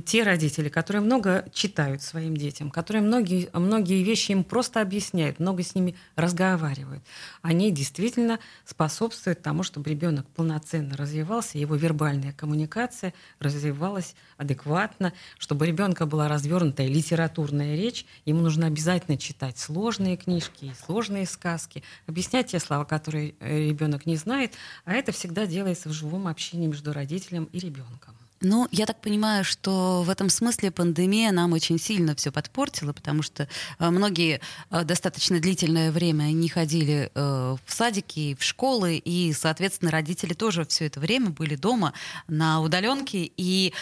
те 0.06 0.22
родители, 0.22 0.68
которые 0.68 1.02
много 1.02 1.44
читают 1.52 2.02
своим 2.02 2.36
детям, 2.36 2.70
которые 2.70 3.02
многие, 3.02 3.48
многие 3.52 4.02
вещи 4.02 4.32
им 4.32 4.44
просто 4.44 4.80
объясняют, 4.80 5.38
много 5.38 5.62
с 5.62 5.74
ними 5.74 5.94
разговаривают, 6.16 7.02
они 7.42 7.70
действительно 7.70 8.38
способствуют 8.64 9.42
тому, 9.42 9.62
чтобы 9.62 9.90
ребенок 9.90 10.26
полноценно 10.28 10.96
развивался, 10.96 11.58
его 11.58 11.76
вербальная 11.76 12.32
коммуникация 12.32 13.12
развивалась 13.38 14.14
адекватно, 14.36 15.12
чтобы 15.38 15.66
у 15.66 15.68
ребенка 15.68 16.06
была 16.06 16.28
развернутая 16.28 16.88
литературная 16.88 17.76
речь, 17.76 18.06
ему 18.24 18.40
нужно 18.40 18.66
обязательно 18.66 19.18
читать 19.18 19.58
сложные 19.58 20.16
книжки 20.16 20.72
сложные 20.84 21.26
сказки, 21.26 21.82
объяснять 22.06 22.48
те 22.48 22.58
слова, 22.58 22.84
которые 22.84 23.34
э, 23.40 23.68
ребенок 23.68 24.06
не 24.06 24.16
знает, 24.16 24.54
а 24.84 24.94
это 24.94 25.12
всегда 25.12 25.46
делается 25.46 25.88
в 25.88 25.92
живом 25.92 26.26
общении 26.26 26.66
между 26.66 26.92
родителем 26.92 27.44
и 27.52 27.58
ребенком. 27.58 28.14
Ну, 28.44 28.66
я 28.72 28.86
так 28.86 29.00
понимаю, 29.00 29.44
что 29.44 30.02
в 30.02 30.10
этом 30.10 30.28
смысле 30.28 30.72
пандемия 30.72 31.30
нам 31.30 31.52
очень 31.52 31.78
сильно 31.78 32.16
все 32.16 32.32
подпортила, 32.32 32.92
потому 32.92 33.22
что 33.22 33.46
э, 33.78 33.90
многие 33.90 34.40
э, 34.70 34.82
достаточно 34.82 35.38
длительное 35.38 35.92
время 35.92 36.24
не 36.32 36.48
ходили 36.48 37.12
э, 37.14 37.56
в 37.64 37.72
садики, 37.72 38.36
в 38.38 38.42
школы, 38.42 38.96
и, 38.96 39.32
соответственно, 39.32 39.92
родители 39.92 40.34
тоже 40.34 40.64
все 40.64 40.86
это 40.86 40.98
время 40.98 41.30
были 41.30 41.54
дома 41.54 41.92
на 42.26 42.60
удаленке, 42.60 43.30
и 43.36 43.74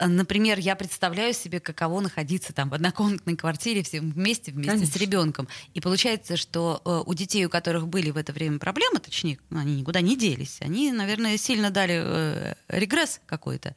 Например, 0.00 0.58
я 0.58 0.76
представляю 0.76 1.34
себе, 1.34 1.60
каково 1.60 2.00
находиться 2.00 2.52
там 2.52 2.70
в 2.70 2.74
однокомнатной 2.74 3.36
квартире 3.36 3.82
всем 3.82 4.10
вместе, 4.10 4.50
вместе 4.50 4.72
Конечно. 4.72 4.92
с 4.92 4.96
ребенком. 4.96 5.48
И 5.74 5.80
получается, 5.80 6.36
что 6.36 6.80
э, 6.84 7.02
у 7.04 7.14
детей, 7.14 7.44
у 7.44 7.50
которых 7.50 7.86
были 7.86 8.10
в 8.10 8.16
это 8.16 8.32
время 8.32 8.58
проблемы, 8.58 8.98
точнее, 8.98 9.38
ну, 9.50 9.60
они 9.60 9.80
никуда 9.80 10.00
не 10.00 10.16
делись, 10.16 10.58
они, 10.60 10.92
наверное, 10.92 11.36
сильно 11.36 11.70
дали 11.70 12.00
э, 12.02 12.54
регресс 12.68 13.20
какой-то. 13.26 13.74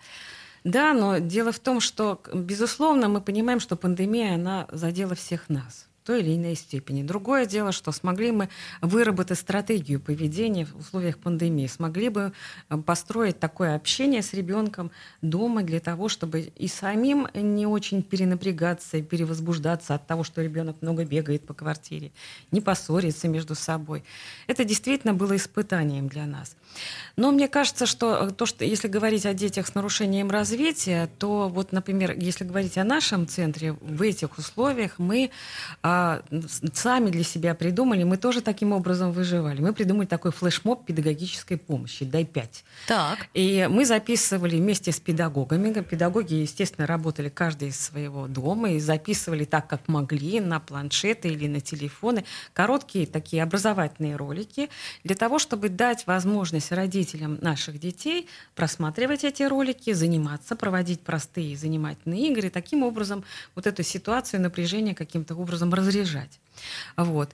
Да, 0.64 0.94
но 0.94 1.18
дело 1.18 1.52
в 1.52 1.60
том, 1.60 1.82
что, 1.82 2.22
безусловно, 2.34 3.10
мы 3.10 3.20
понимаем, 3.20 3.60
что 3.60 3.76
пандемия, 3.76 4.36
она 4.36 4.68
задела 4.72 5.16
всех 5.16 5.50
нас 5.50 5.88
той 6.04 6.22
или 6.22 6.36
иной 6.36 6.56
степени. 6.56 7.04
Другое 7.04 7.46
дело, 7.46 7.72
что 7.72 7.92
смогли 7.92 8.32
мы 8.32 8.50
выработать 8.82 9.40
стратегию 9.40 10.00
поведения 10.00 10.66
в 10.66 10.80
условиях 10.80 11.18
пандемии, 11.18 11.68
смогли 11.68 12.10
бы 12.10 12.34
э, 12.70 12.78
построить 12.78 13.40
такое 13.40 13.76
общение 13.76 14.22
с 14.22 14.34
ребенком 14.34 14.92
дома 15.22 15.64
для 15.64 15.80
того, 15.80 16.10
чтобы 16.10 16.42
и 16.42 16.68
самим 16.68 17.28
не 17.34 17.66
очень 17.66 18.04
перенапрягаться 18.04 19.02
перевозбуждаться 19.02 19.96
от 19.96 20.08
того, 20.08 20.24
что 20.24 20.42
ребенок 20.42 20.78
много 20.82 21.06
бегает 21.06 21.46
по 21.46 21.54
квартире, 21.54 22.12
не 22.52 22.62
поссориться 22.62 23.28
между 23.28 23.56
собой. 23.56 24.04
Это 24.48 24.64
действительно 24.66 25.14
было 25.14 25.36
испытанием 25.36 26.08
для 26.08 26.26
нас. 26.26 26.56
Но 27.16 27.32
мне 27.32 27.48
кажется, 27.48 27.86
что 27.86 28.28
э, 28.28 28.32
то, 28.32 28.46
что 28.46 28.66
если 28.66 28.88
говорить 28.88 29.26
о 29.26 29.34
детях 29.34 29.68
с 29.68 29.76
нарушением 29.76 30.32
развития, 30.32 31.10
то 31.20 31.48
вот, 31.48 31.72
например, 31.72 32.16
если 32.18 32.44
говорить 32.44 32.78
о 32.78 32.84
нашем 32.84 33.28
центре, 33.28 33.74
в 33.74 34.02
этих 34.02 34.38
условиях 34.38 34.98
мы 34.98 35.30
а, 35.82 35.93
сами 36.74 37.10
для 37.10 37.24
себя 37.24 37.56
придумали, 37.56 38.04
мы 38.04 38.18
тоже 38.18 38.42
таким 38.42 38.72
образом 38.72 39.12
выживали. 39.12 39.62
Мы 39.62 39.74
придумали 39.74 40.06
такой 40.06 40.32
флешмоб 40.32 40.86
педагогической 40.86 41.58
помощи 41.58 42.06
«Дай 42.06 42.26
пять». 42.26 42.64
Так. 42.88 43.28
И 43.34 43.68
мы 43.70 43.86
записывали 43.86 44.58
вместе 44.58 44.92
с 44.92 45.00
педагогами. 45.00 45.74
Педагоги, 45.82 46.36
естественно, 46.36 46.88
работали 46.88 47.30
каждый 47.30 47.70
из 47.70 47.80
своего 47.80 48.28
дома 48.28 48.72
и 48.72 48.80
записывали 48.80 49.46
так, 49.46 49.68
как 49.68 49.88
могли, 49.88 50.40
на 50.40 50.60
планшеты 50.60 51.30
или 51.30 51.48
на 51.48 51.62
телефоны. 51.62 52.26
Короткие 52.54 53.08
такие 53.08 53.44
образовательные 53.44 54.16
ролики 54.16 54.70
для 55.04 55.16
того, 55.16 55.40
чтобы 55.40 55.70
дать 55.70 56.08
возможность 56.08 56.72
родителям 56.72 57.38
наших 57.42 57.80
детей 57.80 58.28
просматривать 58.56 59.24
эти 59.24 59.44
ролики, 59.44 59.94
заниматься, 59.94 60.56
проводить 60.56 61.02
простые 61.02 61.58
занимательные 61.58 62.30
игры. 62.30 62.50
Таким 62.50 62.84
образом, 62.84 63.24
вот 63.56 63.68
эту 63.68 63.84
ситуацию 63.84 64.42
напряжения 64.42 64.96
каким-то 64.96 65.36
образом 65.36 65.70
разряжать. 65.84 66.40
Вот. 66.98 67.32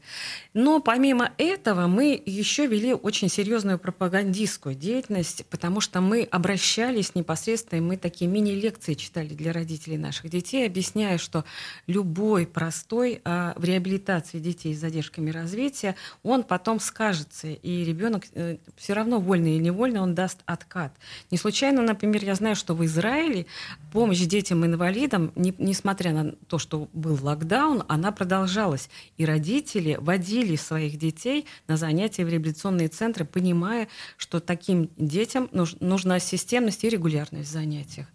Но 0.53 0.79
помимо 0.79 1.31
этого 1.37 1.87
мы 1.87 2.21
еще 2.25 2.67
вели 2.67 2.93
очень 2.93 3.29
серьезную 3.29 3.79
пропагандистскую 3.79 4.75
деятельность, 4.75 5.45
потому 5.47 5.81
что 5.81 6.01
мы 6.01 6.23
обращались 6.23 7.15
непосредственно, 7.15 7.79
и 7.79 7.81
мы 7.81 7.97
такие 7.97 8.29
мини-лекции 8.29 8.93
читали 8.93 9.29
для 9.29 9.53
родителей 9.53 9.97
наших 9.97 10.29
детей, 10.29 10.65
объясняя, 10.65 11.17
что 11.17 11.45
любой 11.87 12.47
простой 12.47 13.21
а, 13.23 13.53
в 13.55 13.63
реабилитации 13.63 14.39
детей 14.39 14.73
с 14.73 14.79
задержками 14.79 15.31
развития, 15.31 15.95
он 16.23 16.43
потом 16.43 16.79
скажется, 16.79 17.47
и 17.47 17.83
ребенок 17.83 18.25
э, 18.33 18.57
все 18.75 18.93
равно 18.93 19.19
вольно 19.19 19.47
или 19.47 19.61
невольно 19.61 20.01
он 20.01 20.15
даст 20.15 20.39
откат. 20.45 20.93
Не 21.31 21.37
случайно, 21.37 21.81
например, 21.81 22.23
я 22.23 22.35
знаю, 22.35 22.55
что 22.55 22.73
в 22.73 22.83
Израиле 22.85 23.45
помощь 23.91 24.19
детям-инвалидам, 24.19 25.31
не, 25.35 25.53
несмотря 25.57 26.11
на 26.11 26.31
то, 26.47 26.57
что 26.57 26.87
был 26.93 27.17
локдаун, 27.21 27.83
она 27.87 28.11
продолжалась. 28.11 28.89
И 29.19 29.25
родители 29.25 29.97
водили 29.99 30.55
своих 30.55 30.97
детей 30.97 31.45
на 31.67 31.75
занятия 31.75 32.23
в 32.23 32.29
реабилитационные 32.29 32.87
центры, 32.87 33.25
понимая, 33.25 33.89
что 34.15 34.39
таким 34.39 34.89
детям 34.95 35.49
нужна 35.51 36.19
системность 36.19 36.85
и 36.85 36.89
регулярность 36.89 37.49
в 37.49 37.51
занятиях. 37.51 38.07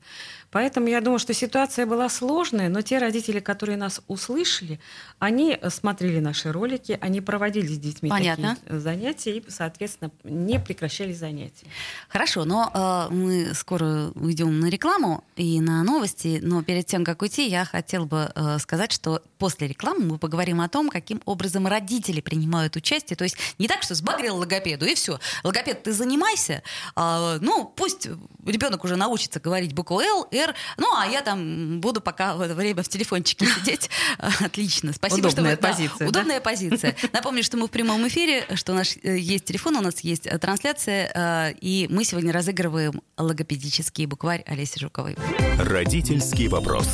Поэтому 0.55 0.87
я 0.87 1.01
думаю, 1.01 1.19
что 1.19 1.35
ситуация 1.35 1.85
была 1.85 2.09
сложная, 2.09 2.69
но 2.69 2.81
те 2.81 2.99
родители, 2.99 3.41
которые 3.41 3.77
нас 3.77 4.01
услышали, 4.07 4.79
они 5.19 5.59
смотрели 5.69 6.21
наши 6.21 6.53
ролики, 6.53 6.97
они 7.01 7.21
проводили 7.21 7.67
с 7.67 7.77
детьми 7.77 8.09
Понятно. 8.09 8.55
такие 8.55 8.79
занятия 8.79 9.39
и, 9.39 9.45
соответственно, 9.51 10.13
не 10.23 10.61
прекращали 10.61 11.13
занятия. 11.13 11.67
Хорошо, 12.09 12.45
но 12.45 12.71
э, 12.73 13.13
мы 13.13 13.53
скоро 13.53 14.13
уйдем 14.15 14.61
на 14.61 14.67
рекламу 14.67 15.25
и 15.35 15.61
на 15.61 15.83
новости, 15.83 16.39
но 16.41 16.63
перед 16.63 16.87
тем, 16.87 17.05
как 17.05 17.23
уйти, 17.23 17.49
я 17.49 17.65
хотела 17.65 18.05
бы 18.05 18.31
э, 18.33 18.59
сказать, 18.61 18.93
что 18.93 19.23
после 19.39 19.67
рекламы 19.67 20.05
мы 20.05 20.19
поговорим 20.19 20.61
о 20.61 20.69
том, 20.69 20.89
каким 20.89 21.21
образом 21.25 21.67
родители 21.67 22.21
принимают 22.21 22.77
участие. 22.77 23.17
То 23.17 23.25
есть 23.25 23.37
не 23.59 23.67
так, 23.67 23.83
что 23.83 23.97
сбагрил 23.97 24.37
логопеду 24.37 24.87
и 24.87 24.95
все. 24.95 25.19
Логопед, 25.43 25.83
ты 25.83 25.93
занимайся, 25.93 26.63
э, 26.95 27.39
ну 27.41 27.65
пусть 27.75 28.07
ребенок 28.47 28.85
уже 28.85 28.95
научится 28.95 29.41
говорить 29.41 29.75
букву 29.75 30.01
Л, 30.01 30.29
Р, 30.45 30.55
ну 30.77 30.87
а 30.97 31.07
я 31.07 31.23
там 31.23 31.81
буду 31.81 32.01
пока 32.01 32.37
в 32.37 32.41
это 32.41 32.55
время 32.55 32.83
в 32.83 32.89
телефончике 32.89 33.47
сидеть. 33.61 33.91
Отлично, 34.41 34.93
спасибо, 34.93 35.29
Удобная 35.29 35.57
что 35.57 35.67
вы... 35.67 35.73
позиция. 35.73 35.99
Да, 35.99 36.07
удобная 36.07 36.41
позиция. 36.41 36.97
Напомню, 37.13 37.43
что 37.43 37.57
мы 37.57 37.67
в 37.67 37.71
прямом 37.71 38.07
эфире, 38.09 38.47
что 38.55 38.73
у 38.73 38.75
нас 38.75 38.97
э, 39.03 39.19
есть 39.19 39.45
телефон, 39.45 39.77
у 39.77 39.81
нас 39.81 40.01
есть 40.01 40.27
э, 40.27 40.39
трансляция, 40.39 41.11
э, 41.15 41.55
и 41.61 41.87
мы 41.91 42.05
сегодня 42.05 42.33
разыгрываем 42.33 43.03
логопедический 43.17 44.07
букварь 44.07 44.43
Олеси 44.47 44.79
Жуковой. 44.79 45.17
Родительский 45.59 46.49
вопрос. 46.49 46.89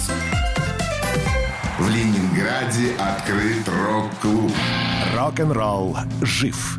В 1.78 1.88
Ленинграде 1.88 2.94
открыт 2.98 3.66
рок-клуб. 3.66 4.52
Рок-н-ролл 5.14 5.96
жив 6.20 6.78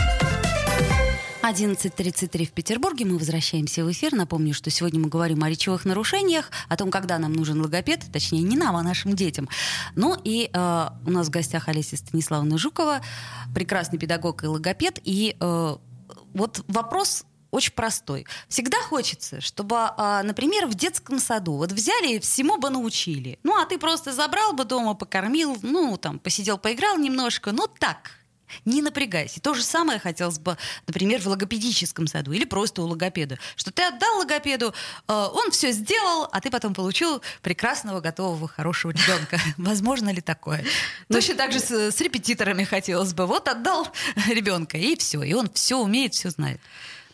11.33 1.51 2.45
в 2.45 2.51
Петербурге. 2.53 3.03
Мы 3.03 3.17
возвращаемся 3.17 3.83
в 3.83 3.91
эфир. 3.91 4.13
Напомню, 4.13 4.53
что 4.53 4.69
сегодня 4.69 5.01
мы 5.01 5.09
говорим 5.09 5.43
о 5.43 5.49
речевых 5.49 5.83
нарушениях, 5.83 6.49
о 6.69 6.77
том, 6.77 6.89
когда 6.89 7.19
нам 7.19 7.33
нужен 7.33 7.61
логопед, 7.61 8.05
точнее, 8.13 8.41
не 8.41 8.55
нам, 8.55 8.77
а 8.77 8.83
нашим 8.83 9.17
детям. 9.17 9.49
Ну 9.95 10.15
и 10.23 10.49
э, 10.51 10.87
у 11.05 11.09
нас 11.09 11.27
в 11.27 11.29
гостях 11.29 11.67
Олеся 11.67 11.97
Станиславовна 11.97 12.57
Жукова, 12.57 13.01
прекрасный 13.53 13.99
педагог 13.99 14.45
и 14.45 14.47
логопед. 14.47 14.99
И 15.03 15.35
э, 15.37 15.75
вот 16.33 16.63
вопрос 16.69 17.25
очень 17.51 17.73
простой. 17.73 18.25
Всегда 18.47 18.77
хочется, 18.81 19.41
чтобы, 19.41 19.75
а, 19.77 20.23
например, 20.23 20.67
в 20.67 20.73
детском 20.73 21.19
саду 21.19 21.57
вот 21.57 21.73
взяли 21.73 22.13
и 22.13 22.19
всему 22.19 22.59
бы 22.59 22.69
научили. 22.69 23.39
Ну, 23.43 23.61
а 23.61 23.65
ты 23.65 23.77
просто 23.77 24.13
забрал 24.13 24.53
бы 24.53 24.63
дома, 24.63 24.93
покормил, 24.93 25.57
ну, 25.61 25.97
там, 25.97 26.17
посидел, 26.17 26.57
поиграл 26.57 26.97
немножко, 26.97 27.51
ну, 27.51 27.67
так, 27.67 28.20
не 28.65 28.81
напрягайся. 28.81 29.39
То 29.41 29.53
же 29.53 29.63
самое 29.63 29.99
хотелось 29.99 30.39
бы, 30.39 30.57
например, 30.87 31.21
в 31.21 31.27
логопедическом 31.27 32.07
саду 32.07 32.31
или 32.31 32.45
просто 32.45 32.81
у 32.81 32.87
логопеда. 32.87 33.37
Что 33.55 33.71
ты 33.71 33.83
отдал 33.83 34.19
логопеду, 34.19 34.73
э, 35.07 35.13
он 35.13 35.51
все 35.51 35.71
сделал, 35.71 36.27
а 36.31 36.41
ты 36.41 36.49
потом 36.49 36.73
получил 36.73 37.21
прекрасного, 37.41 37.99
готового, 37.99 38.47
хорошего 38.47 38.91
ребенка. 38.91 39.39
Возможно 39.57 40.09
ли 40.11 40.21
такое? 40.21 40.63
Ну, 41.09 41.15
Точно 41.15 41.35
так 41.35 41.51
же 41.51 41.59
с, 41.59 41.71
с 41.71 42.01
репетиторами 42.01 42.63
хотелось 42.63 43.13
бы. 43.13 43.25
Вот 43.25 43.47
отдал 43.47 43.87
ребенка, 44.27 44.77
и 44.77 44.95
все. 44.95 45.23
И 45.23 45.33
он 45.33 45.49
все 45.53 45.77
умеет, 45.77 46.13
все 46.13 46.29
знает. 46.29 46.59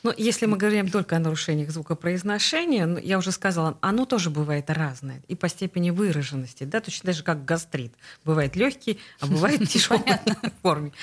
Ну, 0.07 0.13
если 0.15 0.45
мы 0.45 0.55
говорим 0.55 0.89
только 0.89 1.17
о 1.17 1.19
нарушениях 1.19 1.69
звукопроизношения, 1.69 2.85
ну, 2.85 2.97
я 2.97 3.17
уже 3.17 3.33
сказала, 3.33 3.77
оно 3.81 4.05
тоже 4.05 4.29
бывает 4.29 4.69
разное 4.69 5.21
и 5.27 5.35
по 5.35 5.49
степени 5.49 5.89
выраженности, 5.89 6.63
да, 6.63 6.79
точно 6.79 7.07
так 7.07 7.15
же 7.15 7.23
как 7.23 7.43
гастрит. 7.43 7.91
Бывает 8.23 8.55
легкий, 8.55 8.99
а 9.19 9.27
бывает 9.27 9.67
тяжелый 9.69 10.05
форме. 10.61 10.93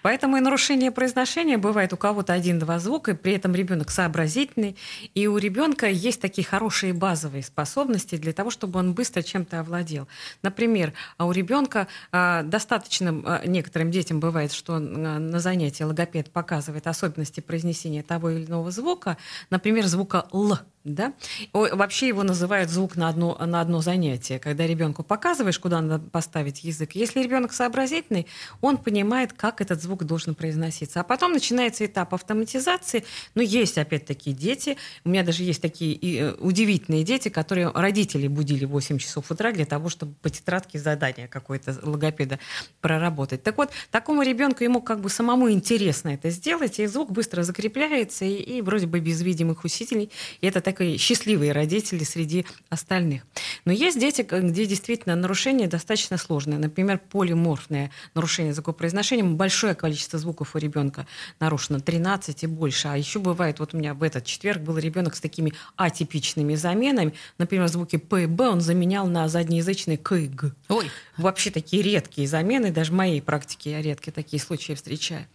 Поэтому 0.00 0.38
и 0.38 0.40
нарушение 0.40 0.90
произношения 0.92 1.58
бывает 1.58 1.92
у 1.92 1.98
кого-то 1.98 2.32
один-два 2.32 2.78
звука, 2.78 3.10
и 3.10 3.14
при 3.14 3.34
этом 3.34 3.54
ребенок 3.54 3.90
сообразительный, 3.90 4.76
и 5.14 5.26
у 5.26 5.36
ребенка 5.36 5.86
есть 5.86 6.22
такие 6.22 6.46
хорошие 6.46 6.94
базовые 6.94 7.42
способности 7.42 8.16
для 8.16 8.32
того, 8.32 8.48
чтобы 8.48 8.78
он 8.78 8.94
быстро 8.94 9.20
чем-то 9.20 9.60
овладел. 9.60 10.08
Например, 10.40 10.94
а 11.18 11.26
у 11.26 11.32
ребенка 11.32 11.86
а, 12.12 12.42
достаточно 12.42 13.10
а, 13.26 13.46
некоторым 13.46 13.90
детям 13.90 14.20
бывает, 14.20 14.52
что 14.52 14.78
на 14.78 15.38
занятии 15.38 15.82
логопед 15.82 16.30
показывает 16.30 16.86
особенности 16.86 17.40
произнесения 17.40 18.02
того 18.02 18.30
или 18.30 18.53
иного 18.53 18.53
звука, 18.70 19.16
например, 19.50 19.86
звука 19.86 20.28
«л», 20.32 20.58
да? 20.84 21.14
Вообще 21.52 22.08
его 22.08 22.22
называют 22.22 22.68
звук 22.68 22.96
на 22.96 23.08
одно, 23.08 23.36
на 23.40 23.62
одно 23.62 23.80
занятие. 23.80 24.38
Когда 24.38 24.66
ребенку 24.66 25.02
показываешь, 25.02 25.58
куда 25.58 25.80
надо 25.80 26.04
поставить 26.10 26.62
язык, 26.62 26.92
если 26.92 27.22
ребенок 27.22 27.54
сообразительный, 27.54 28.26
он 28.60 28.76
понимает, 28.76 29.32
как 29.32 29.62
этот 29.62 29.82
звук 29.82 30.04
должен 30.04 30.34
произноситься. 30.34 31.00
А 31.00 31.04
потом 31.04 31.32
начинается 31.32 31.86
этап 31.86 32.12
автоматизации. 32.12 33.04
Но 33.34 33.40
есть, 33.40 33.78
опять-таки, 33.78 34.32
дети. 34.32 34.76
У 35.04 35.08
меня 35.08 35.22
даже 35.24 35.42
есть 35.42 35.62
такие 35.62 35.96
э, 35.96 36.34
удивительные 36.34 37.02
дети, 37.02 37.30
которые 37.30 37.70
родители 37.70 38.28
будили 38.28 38.66
в 38.66 38.70
8 38.70 38.98
часов 38.98 39.30
утра 39.30 39.52
для 39.52 39.64
того, 39.64 39.88
чтобы 39.88 40.14
по 40.20 40.28
тетрадке 40.28 40.78
задание 40.78 41.28
какое-то 41.28 41.78
логопеда 41.82 42.38
проработать. 42.82 43.42
Так 43.42 43.56
вот, 43.56 43.70
такому 43.90 44.22
ребенку 44.22 44.62
ему 44.62 44.82
как 44.82 45.00
бы 45.00 45.08
самому 45.08 45.50
интересно 45.50 46.10
это 46.10 46.28
сделать, 46.28 46.78
и 46.78 46.86
звук 46.86 47.10
быстро 47.10 47.42
закрепляется, 47.42 48.26
и, 48.26 48.34
и 48.34 48.60
вроде 48.60 48.86
бы 48.86 49.00
без 49.00 49.22
видимых 49.22 49.64
усилий. 49.64 50.10
И 50.42 50.46
это 50.46 50.60
так 50.60 50.73
так 50.74 50.98
счастливые 50.98 51.52
родители 51.52 52.04
среди 52.04 52.46
остальных. 52.68 53.22
Но 53.64 53.72
есть 53.72 53.98
дети, 53.98 54.22
где 54.22 54.66
действительно 54.66 55.14
нарушение 55.16 55.68
достаточно 55.68 56.18
сложное. 56.18 56.58
Например, 56.58 56.98
полиморфное 56.98 57.90
нарушение 58.14 58.52
звукопроизношения. 58.52 59.24
Большое 59.24 59.74
количество 59.74 60.18
звуков 60.18 60.54
у 60.54 60.58
ребенка 60.58 61.06
нарушено, 61.40 61.80
13 61.80 62.44
и 62.44 62.46
больше. 62.46 62.88
А 62.88 62.96
еще 62.96 63.18
бывает, 63.18 63.60
вот 63.60 63.74
у 63.74 63.78
меня 63.78 63.94
в 63.94 64.02
этот 64.02 64.24
четверг 64.24 64.62
был 64.62 64.78
ребенок 64.78 65.16
с 65.16 65.20
такими 65.20 65.52
атипичными 65.76 66.54
заменами. 66.54 67.14
Например, 67.38 67.68
звуки 67.68 67.96
П 67.96 68.24
и 68.24 68.26
Б 68.26 68.48
он 68.48 68.60
заменял 68.60 69.06
на 69.06 69.28
заднеязычные 69.28 69.98
К 69.98 70.16
и 70.16 70.26
Г. 70.26 70.52
Ой. 70.68 70.90
Вообще 71.16 71.50
такие 71.50 71.82
редкие 71.82 72.26
замены, 72.26 72.70
даже 72.72 72.90
в 72.90 72.94
моей 72.94 73.22
практике 73.22 73.72
я 73.72 73.82
редко 73.82 74.10
такие 74.10 74.42
случаи 74.42 74.72
встречаю. 74.72 75.26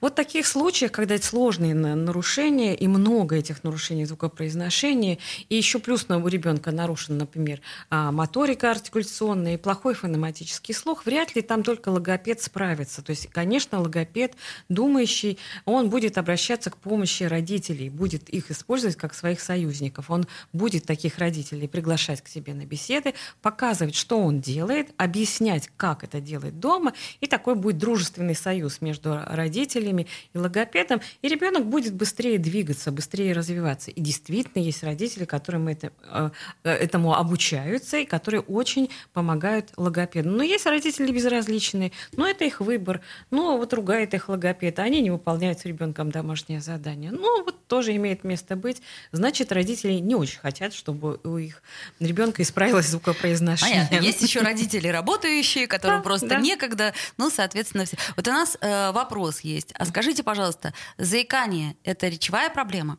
Вот 0.00 0.14
таких 0.14 0.46
случаев, 0.46 0.92
когда 0.92 1.14
это 1.14 1.24
сложные 1.24 1.74
нарушения 1.74 2.74
и 2.74 2.86
много 2.86 3.36
этих 3.36 3.64
нарушений 3.64 4.04
звукопроизношения, 4.04 4.81
отношении. 4.82 5.18
И 5.48 5.56
еще 5.56 5.78
плюс 5.78 6.06
у 6.08 6.28
ребенка 6.28 6.72
нарушена, 6.72 7.18
например, 7.18 7.60
а, 7.90 8.10
моторика 8.10 8.70
артикуляционная 8.70 9.54
и 9.54 9.56
плохой 9.56 9.94
фонематический 9.94 10.74
слух, 10.74 11.06
вряд 11.06 11.36
ли 11.36 11.42
там 11.42 11.62
только 11.62 11.90
логопед 11.90 12.42
справится. 12.42 13.02
То 13.02 13.10
есть, 13.10 13.28
конечно, 13.28 13.80
логопед, 13.80 14.34
думающий, 14.68 15.38
он 15.64 15.88
будет 15.88 16.18
обращаться 16.18 16.70
к 16.70 16.76
помощи 16.76 17.22
родителей, 17.24 17.88
будет 17.88 18.28
их 18.28 18.50
использовать 18.50 18.96
как 18.96 19.14
своих 19.14 19.40
союзников. 19.40 20.10
Он 20.10 20.26
будет 20.52 20.84
таких 20.84 21.18
родителей 21.18 21.68
приглашать 21.68 22.20
к 22.20 22.28
себе 22.28 22.54
на 22.54 22.66
беседы, 22.66 23.14
показывать, 23.40 23.94
что 23.94 24.18
он 24.18 24.40
делает, 24.40 24.88
объяснять, 24.96 25.70
как 25.76 26.02
это 26.02 26.20
делает 26.20 26.58
дома, 26.58 26.92
и 27.20 27.26
такой 27.26 27.54
будет 27.54 27.78
дружественный 27.78 28.34
союз 28.34 28.80
между 28.80 29.20
родителями 29.26 30.06
и 30.34 30.38
логопедом, 30.38 31.00
и 31.22 31.28
ребенок 31.28 31.66
будет 31.66 31.94
быстрее 31.94 32.38
двигаться, 32.38 32.90
быстрее 32.90 33.32
развиваться. 33.32 33.90
И 33.90 34.00
действительно, 34.00 34.62
есть 34.72 34.82
родители, 34.82 35.24
которым 35.24 35.68
это, 35.68 35.92
э, 36.64 36.70
этому 36.70 37.14
обучаются 37.14 37.98
и 37.98 38.04
которые 38.04 38.40
очень 38.40 38.90
помогают 39.12 39.70
логопеду. 39.76 40.30
Но 40.30 40.42
есть 40.42 40.66
родители 40.66 41.12
безразличные, 41.12 41.92
но 42.16 42.26
это 42.26 42.44
их 42.44 42.60
выбор. 42.60 43.00
Ну, 43.30 43.56
вот 43.56 43.72
ругает 43.72 44.14
их 44.14 44.28
логопед, 44.28 44.78
а 44.78 44.82
они 44.82 45.00
не 45.00 45.10
выполняют 45.10 45.60
с 45.60 45.64
ребенком 45.64 46.10
домашнее 46.10 46.60
задание. 46.60 47.10
Ну, 47.12 47.44
вот 47.44 47.66
тоже 47.66 47.94
имеет 47.96 48.24
место 48.24 48.56
быть. 48.56 48.82
Значит, 49.12 49.52
родители 49.52 49.92
не 49.94 50.14
очень 50.14 50.40
хотят, 50.40 50.74
чтобы 50.74 51.20
у 51.24 51.36
их 51.36 51.62
ребенка 52.00 52.42
исправилось 52.42 52.86
звукопроизношение. 52.86 53.86
Понятно. 53.88 54.06
Есть 54.06 54.22
еще 54.22 54.40
родители 54.40 54.88
работающие, 54.88 55.66
которым 55.66 55.98
да, 55.98 56.02
просто 56.02 56.28
да. 56.28 56.40
некогда. 56.40 56.94
Ну, 57.16 57.30
соответственно, 57.30 57.84
все. 57.84 57.96
Вот 58.16 58.26
у 58.26 58.30
нас 58.30 58.56
э, 58.60 58.92
вопрос 58.92 59.40
есть. 59.40 59.72
А 59.74 59.84
скажите, 59.84 60.22
пожалуйста, 60.22 60.72
заикание– 60.98 61.76
это 61.84 62.08
речевая 62.08 62.50
проблема? 62.50 62.98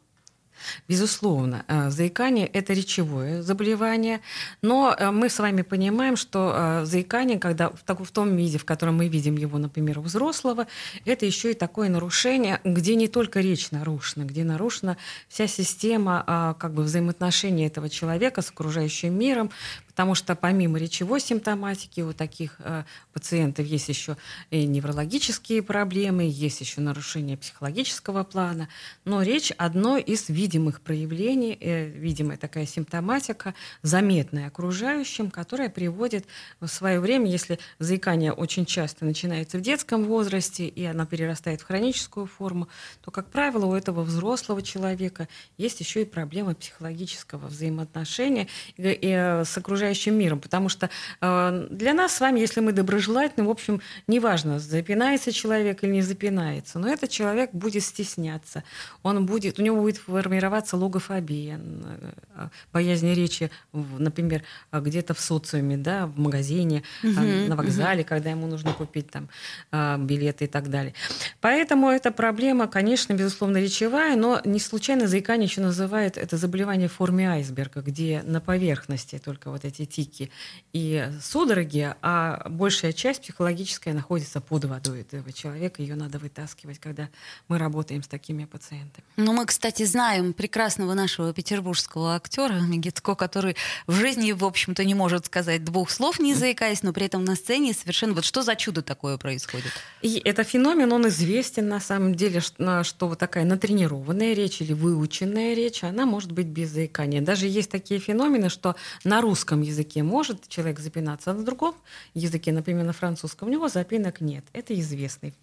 Безусловно, 0.88 1.66
э, 1.68 1.90
заикание– 1.90 2.48
это 2.54 2.74
речевое 2.74 3.42
заболевание, 3.42 4.22
но 4.62 4.96
э, 4.98 5.12
мы 5.12 5.30
с 5.30 5.40
вами 5.40 5.62
понимаем, 5.62 6.16
что 6.16 6.54
э, 6.56 6.86
заикание, 6.86 7.40
когда 7.40 7.70
в, 7.70 7.84
в 7.86 8.12
том 8.12 8.36
виде, 8.36 8.58
в 8.58 8.66
котором 8.66 8.98
мы 8.98 9.08
видим 9.08 9.38
его, 9.38 9.58
например, 9.58 10.00
у 10.00 10.02
взрослого, 10.02 10.68
это 11.06 11.26
еще 11.26 11.52
и 11.52 11.54
такое 11.54 11.90
нарушение, 11.90 12.60
где 12.64 12.96
не 12.96 13.08
только 13.08 13.40
речь 13.40 13.72
нарушена, 13.72 14.24
где 14.24 14.44
нарушена 14.44 14.98
вся 15.28 15.48
система 15.48 16.24
а, 16.26 16.54
как 16.54 16.74
бы 16.74 16.84
взаимоотношений 16.84 17.68
этого 17.68 17.90
человека 17.90 18.42
с 18.42 18.50
окружающим 18.50 19.18
миром, 19.18 19.52
Потому 19.94 20.16
что 20.16 20.36
помимо 20.36 20.80
речевой 20.80 21.20
симптоматики 21.20 22.02
у 22.02 22.14
таких 22.14 22.56
э, 22.60 22.84
пациентов 23.14 23.68
есть 23.68 23.90
еще 23.90 24.18
и 24.50 24.66
неврологические 24.66 25.62
проблемы, 25.62 26.24
есть 26.28 26.62
еще 26.62 26.82
нарушение 26.82 27.38
психологического 27.38 28.24
плана. 28.24 28.70
Но 29.06 29.22
речь 29.22 29.52
одно 29.56 29.98
из 29.98 30.30
видимых 30.30 30.82
проявлений, 30.82 31.56
э, 31.60 31.86
видимая 31.90 32.38
такая 32.38 32.66
симптоматика, 32.66 33.54
заметная 33.84 34.48
окружающим, 34.48 35.30
которая 35.30 35.70
приводит 35.70 36.26
в 36.60 36.68
свое 36.68 37.00
время, 37.00 37.30
если 37.30 37.60
заикание 37.78 38.34
очень 38.34 38.66
часто 38.66 39.06
начинается 39.06 39.60
в 39.60 39.62
детском 39.62 40.06
возрасте, 40.06 40.68
и 40.68 40.84
она 40.86 41.06
перерастает 41.06 41.62
в 41.62 41.66
хроническую 41.66 42.26
форму, 42.26 42.68
то, 43.04 43.12
как 43.12 43.30
правило, 43.30 43.68
у 43.68 43.76
этого 43.76 44.02
взрослого 44.02 44.64
человека 44.64 45.28
есть 45.60 45.80
еще 45.82 46.02
и 46.02 46.06
проблемы 46.06 46.56
психологического 46.56 47.46
взаимоотношения 47.46 48.48
и, 48.76 48.82
и, 48.90 49.10
э, 49.12 49.46
с 49.46 49.56
окружающим 49.56 49.83
окружающим 49.84 50.18
миром. 50.18 50.40
Потому 50.40 50.70
что 50.70 50.90
э, 51.22 51.68
для 51.70 51.94
нас 51.94 52.14
с 52.14 52.20
вами, 52.20 52.40
если 52.40 52.62
мы 52.62 52.72
доброжелательны, 52.72 53.48
в 53.48 53.50
общем, 53.50 53.82
неважно, 54.08 54.60
запинается 54.60 55.32
человек 55.32 55.84
или 55.84 55.92
не 55.92 56.02
запинается, 56.02 56.80
но 56.80 56.88
этот 56.88 57.10
человек 57.10 57.52
будет 57.54 57.84
стесняться, 57.84 58.64
он 59.04 59.26
будет, 59.26 59.60
у 59.60 59.64
него 59.64 59.82
будет 59.82 59.98
формироваться 59.98 60.78
логофобия, 60.78 61.60
э, 61.60 62.50
боязнь 62.72 63.14
речи, 63.14 63.52
например, 63.74 64.44
где-то 64.72 65.14
в 65.14 65.20
социуме, 65.20 65.78
да, 65.78 66.06
в 66.06 66.18
магазине, 66.18 66.84
угу, 67.04 67.22
на 67.48 67.56
вокзале, 67.56 68.02
угу. 68.02 68.10
когда 68.10 68.30
ему 68.30 68.48
нужно 68.48 68.74
купить 68.74 69.10
там 69.10 69.30
э, 69.72 69.98
билеты 70.00 70.46
и 70.46 70.48
так 70.48 70.70
далее. 70.70 70.94
Поэтому 71.42 71.90
эта 71.90 72.12
проблема, 72.12 72.68
конечно, 72.68 73.14
безусловно, 73.14 73.58
речевая, 73.58 74.16
но 74.16 74.42
не 74.46 74.60
случайно 74.60 75.08
заикание 75.08 75.48
еще 75.48 75.62
называют 75.62 76.18
это 76.18 76.38
заболевание 76.38 76.88
в 76.88 76.94
форме 76.94 77.30
айсберга, 77.30 77.82
где 77.82 78.22
на 78.26 78.40
поверхности 78.40 79.20
только 79.24 79.50
вот 79.50 79.66
эти 79.66 79.73
эти 79.74 79.86
тики 79.86 80.32
и 80.72 81.10
судороги, 81.22 81.94
а 82.02 82.48
большая 82.50 82.94
часть 82.94 83.22
психологическая 83.22 83.94
находится 83.94 84.42
под 84.42 84.66
водой 84.66 85.02
этого 85.02 85.32
человека. 85.32 85.82
Ее 85.82 85.96
надо 85.96 86.20
вытаскивать, 86.20 86.80
когда 86.80 87.10
мы 87.48 87.58
работаем 87.58 88.04
с 88.04 88.08
такими 88.08 88.46
пациентами. 88.46 89.06
Ну, 89.18 89.34
мы, 89.34 89.46
кстати, 89.46 89.84
знаем 89.84 90.34
прекрасного 90.34 90.94
нашего 90.94 91.34
петербургского 91.34 92.16
актера 92.16 92.54
Мегицко, 92.54 93.16
который 93.16 93.56
в 93.88 93.94
жизни, 93.94 94.32
в 94.32 94.46
общем-то, 94.46 94.84
не 94.84 94.94
может 94.94 95.26
сказать 95.26 95.64
двух 95.64 95.90
слов, 95.90 96.20
не 96.20 96.34
заикаясь, 96.34 96.84
но 96.84 96.94
при 96.94 97.06
этом 97.06 97.24
на 97.24 97.36
сцене 97.36 97.74
совершенно... 97.74 98.14
Вот 98.14 98.26
что 98.26 98.44
за 98.44 98.56
чудо 98.56 98.82
такое 98.82 99.18
происходит? 99.18 99.72
И 100.02 100.22
это 100.24 100.44
феномен, 100.44 100.92
он 100.92 101.08
известен 101.08 101.68
на 101.68 101.80
самом 101.80 102.16
деле, 102.16 102.40
что, 102.40 102.84
что 102.84 103.08
вот 103.08 103.20
такая 103.20 103.46
натренированная 103.46 104.34
речь 104.34 104.62
или 104.62 104.74
выученная 104.74 105.54
речь, 105.56 105.84
она 105.84 106.06
может 106.06 106.32
быть 106.32 106.48
без 106.48 106.70
заикания. 106.70 107.22
Даже 107.22 107.48
есть 107.48 107.72
такие 107.72 108.00
феномены, 108.00 108.50
что 108.50 108.76
на 109.04 109.22
русском 109.22 109.62
языке 109.64 110.04
может 110.04 110.48
человек 110.48 110.80
запинаться, 110.80 111.32
а 111.32 111.34
на 111.34 111.44
другом 111.44 111.76
языке, 112.14 112.52
например, 112.52 112.86
на 112.86 112.94
французском, 112.94 113.48
у 113.48 113.52
него 113.52 113.68
запинок 113.68 114.22
нет. 114.22 114.44
Это 114.54 114.80
известный 114.80 115.34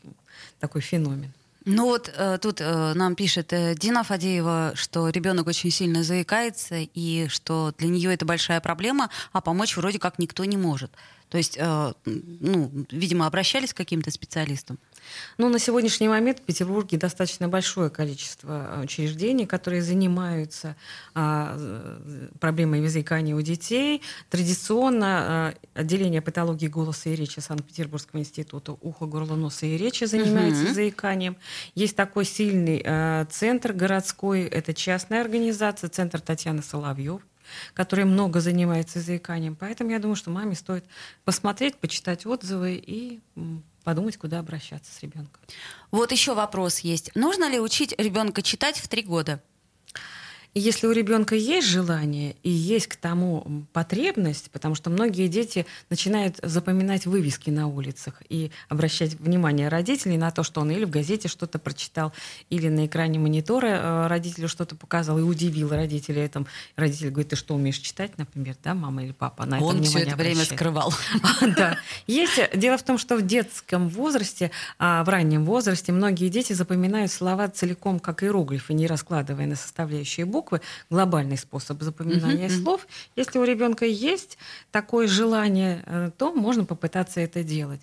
такой 0.60 0.80
феномен. 0.80 1.32
Ну 1.66 1.86
вот 1.86 2.10
э, 2.16 2.38
тут 2.40 2.60
э, 2.60 2.94
нам 2.94 3.14
пишет 3.14 3.52
э, 3.52 3.74
Дина 3.74 4.02
Фадеева, 4.02 4.72
что 4.74 5.10
ребенок 5.10 5.46
очень 5.46 5.70
сильно 5.70 6.02
заикается 6.02 6.76
и 6.78 7.28
что 7.28 7.74
для 7.76 7.88
нее 7.88 8.14
это 8.14 8.24
большая 8.24 8.60
проблема, 8.62 9.10
а 9.32 9.42
помочь 9.42 9.76
вроде 9.76 9.98
как 9.98 10.18
никто 10.18 10.44
не 10.46 10.56
может. 10.56 10.90
То 11.28 11.36
есть, 11.36 11.58
э, 11.58 11.92
ну, 12.06 12.70
видимо, 12.90 13.26
обращались 13.26 13.74
к 13.74 13.76
каким-то 13.76 14.10
специалистам. 14.10 14.78
Ну, 15.38 15.48
на 15.48 15.58
сегодняшний 15.58 16.08
момент 16.08 16.40
в 16.40 16.42
Петербурге 16.42 16.98
достаточно 16.98 17.48
большое 17.48 17.90
количество 17.90 18.80
учреждений, 18.82 19.46
которые 19.46 19.82
занимаются 19.82 20.76
а, 21.14 21.58
проблемой 22.38 22.86
заикания 22.88 23.34
у 23.34 23.40
детей. 23.40 24.02
Традиционно 24.28 25.06
а, 25.06 25.54
отделение 25.74 26.22
патологии 26.22 26.68
голоса 26.68 27.10
и 27.10 27.16
речи 27.16 27.40
Санкт-Петербургского 27.40 28.20
института 28.20 28.76
ухо, 28.80 29.06
горло, 29.06 29.36
носа 29.36 29.66
и 29.66 29.76
речи 29.76 30.04
занимается 30.04 30.64
угу. 30.64 30.74
заиканием. 30.74 31.36
Есть 31.74 31.96
такой 31.96 32.24
сильный 32.24 32.82
а, 32.84 33.24
центр 33.26 33.72
городской, 33.72 34.42
это 34.42 34.74
частная 34.74 35.20
организация, 35.20 35.88
центр 35.88 36.20
Татьяны 36.20 36.62
Соловьев 36.62 37.22
который 37.74 38.04
много 38.04 38.40
занимается 38.40 39.00
заиканием. 39.00 39.56
Поэтому 39.56 39.90
я 39.90 39.98
думаю, 39.98 40.16
что 40.16 40.30
маме 40.30 40.54
стоит 40.54 40.84
посмотреть, 41.24 41.76
почитать 41.76 42.26
отзывы 42.26 42.74
и 42.74 43.20
подумать, 43.84 44.16
куда 44.16 44.38
обращаться 44.38 44.92
с 44.92 45.02
ребенком. 45.02 45.40
Вот 45.90 46.12
еще 46.12 46.34
вопрос 46.34 46.80
есть. 46.80 47.14
Нужно 47.14 47.48
ли 47.50 47.58
учить 47.58 47.94
ребенка 47.98 48.42
читать 48.42 48.78
в 48.78 48.88
три 48.88 49.02
года? 49.02 49.42
И 50.52 50.60
если 50.60 50.88
у 50.88 50.92
ребенка 50.92 51.36
есть 51.36 51.68
желание 51.68 52.34
и 52.42 52.50
есть 52.50 52.88
к 52.88 52.96
тому 52.96 53.64
потребность, 53.72 54.50
потому 54.50 54.74
что 54.74 54.90
многие 54.90 55.28
дети 55.28 55.64
начинают 55.90 56.40
запоминать 56.42 57.06
вывески 57.06 57.50
на 57.50 57.68
улицах 57.68 58.20
и 58.28 58.50
обращать 58.68 59.14
внимание 59.14 59.68
родителей 59.68 60.16
на 60.16 60.32
то, 60.32 60.42
что 60.42 60.60
он 60.60 60.72
или 60.72 60.84
в 60.84 60.90
газете 60.90 61.28
что-то 61.28 61.60
прочитал, 61.60 62.12
или 62.48 62.68
на 62.68 62.86
экране 62.86 63.20
монитора 63.20 63.66
э, 63.66 64.06
родителю 64.08 64.48
что-то 64.48 64.74
показал 64.74 65.18
и 65.20 65.22
удивил 65.22 65.70
родителей 65.70 66.22
этом. 66.22 66.48
Родитель 66.74 67.10
говорит, 67.10 67.30
ты 67.30 67.36
что, 67.36 67.54
умеешь 67.54 67.78
читать, 67.78 68.18
например, 68.18 68.56
да, 68.64 68.74
мама 68.74 69.04
или 69.04 69.12
папа? 69.12 69.46
На 69.46 69.60
он 69.60 69.84
все 69.84 70.00
это 70.00 70.16
время 70.16 70.44
скрывал. 70.44 70.92
Да. 71.56 71.78
Есть. 72.06 72.38
Дело 72.54 72.76
в 72.76 72.82
том, 72.82 72.98
что 72.98 73.16
в 73.16 73.22
детском 73.22 73.88
возрасте, 73.88 74.50
а, 74.78 75.04
в 75.04 75.08
раннем 75.08 75.44
возрасте 75.44 75.92
многие 75.92 76.28
дети 76.28 76.52
запоминают 76.52 77.10
слова 77.10 77.48
целиком 77.48 77.98
как 77.98 78.22
иероглифы, 78.22 78.72
не 78.72 78.86
раскладывая 78.86 79.46
на 79.46 79.56
составляющие 79.56 80.26
буквы 80.26 80.39
буквы, 80.40 80.62
глобальный 80.88 81.36
способ 81.36 81.82
запоминания 81.82 82.48
uh-huh, 82.48 82.62
слов. 82.62 82.86
Если 83.14 83.38
у 83.38 83.44
ребенка 83.44 83.84
есть 83.84 84.38
такое 84.70 85.06
желание, 85.06 85.82
э, 85.84 86.10
то 86.16 86.32
можно 86.32 86.64
попытаться 86.64 87.20
это 87.20 87.44
делать. 87.44 87.80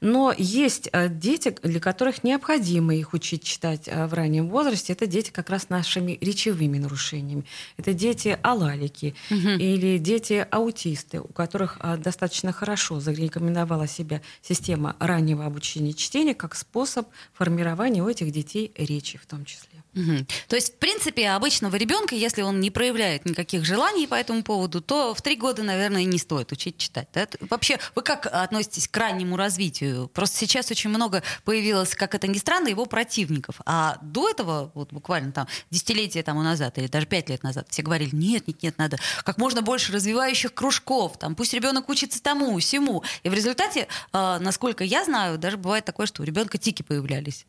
Но 0.00 0.34
есть 0.36 0.88
э, 0.92 1.08
дети, 1.08 1.54
для 1.62 1.78
которых 1.78 2.24
необходимо 2.24 2.96
их 2.96 3.12
учить 3.12 3.44
читать 3.44 3.86
э, 3.86 4.06
в 4.08 4.14
раннем 4.14 4.48
возрасте. 4.48 4.92
Это 4.92 5.06
дети 5.06 5.30
как 5.30 5.50
раз 5.50 5.62
с 5.62 5.68
нашими 5.68 6.18
речевыми 6.20 6.78
нарушениями. 6.78 7.44
Это 7.76 7.92
дети 7.92 8.36
алалики 8.42 9.14
uh-huh. 9.30 9.56
или 9.56 9.98
дети 9.98 10.44
аутисты, 10.50 11.20
у 11.20 11.28
которых 11.28 11.78
достаточно 11.98 12.52
хорошо 12.52 12.98
зарекомендовала 12.98 13.86
себя 13.86 14.20
система 14.42 14.96
раннего 14.98 15.46
обучения 15.46 15.92
чтения 15.92 16.34
как 16.34 16.56
способ 16.56 17.06
формирования 17.34 18.02
у 18.02 18.08
этих 18.08 18.32
детей 18.32 18.72
речи 18.76 19.16
в 19.16 19.26
том 19.26 19.44
числе. 19.44 19.84
Угу. 19.94 20.26
То 20.48 20.56
есть, 20.56 20.74
в 20.74 20.78
принципе, 20.78 21.30
обычного 21.30 21.74
ребенка, 21.76 22.14
если 22.14 22.42
он 22.42 22.60
не 22.60 22.70
проявляет 22.70 23.24
никаких 23.24 23.64
желаний 23.64 24.06
по 24.06 24.14
этому 24.14 24.42
поводу, 24.42 24.80
то 24.80 25.14
в 25.14 25.22
три 25.22 25.36
года, 25.36 25.62
наверное, 25.62 26.04
не 26.04 26.18
стоит 26.18 26.52
учить 26.52 26.76
читать. 26.78 27.08
Да? 27.12 27.26
Вообще, 27.48 27.78
вы 27.94 28.02
как 28.02 28.26
относитесь 28.26 28.86
к 28.86 28.96
раннему 28.96 29.36
развитию? 29.36 30.08
Просто 30.08 30.38
сейчас 30.38 30.70
очень 30.70 30.90
много 30.90 31.22
появилось, 31.44 31.94
как 31.94 32.14
это 32.14 32.28
ни 32.28 32.38
странно, 32.38 32.68
его 32.68 32.86
противников. 32.86 33.60
А 33.66 33.98
до 34.02 34.30
этого, 34.30 34.70
вот 34.74 34.92
буквально 34.92 35.32
там 35.32 35.48
десятилетия 35.70 36.22
тому 36.22 36.42
назад 36.42 36.78
или 36.78 36.86
даже 36.86 37.06
пять 37.06 37.28
лет 37.28 37.42
назад, 37.42 37.66
все 37.70 37.82
говорили, 37.82 38.14
нет, 38.14 38.46
нет, 38.46 38.62
нет, 38.62 38.78
надо 38.78 38.98
как 39.24 39.38
можно 39.38 39.62
больше 39.62 39.92
развивающих 39.92 40.54
кружков, 40.54 41.18
там, 41.18 41.34
пусть 41.34 41.52
ребенок 41.52 41.88
учится 41.88 42.22
тому, 42.22 42.58
всему. 42.58 43.02
И 43.22 43.28
в 43.28 43.34
результате, 43.34 43.88
э, 44.12 44.38
насколько 44.40 44.84
я 44.84 45.04
знаю, 45.04 45.38
даже 45.38 45.56
бывает 45.56 45.84
такое, 45.84 46.06
что 46.06 46.22
у 46.22 46.24
ребенка 46.24 46.58
тики 46.58 46.82
появлялись. 46.82 47.46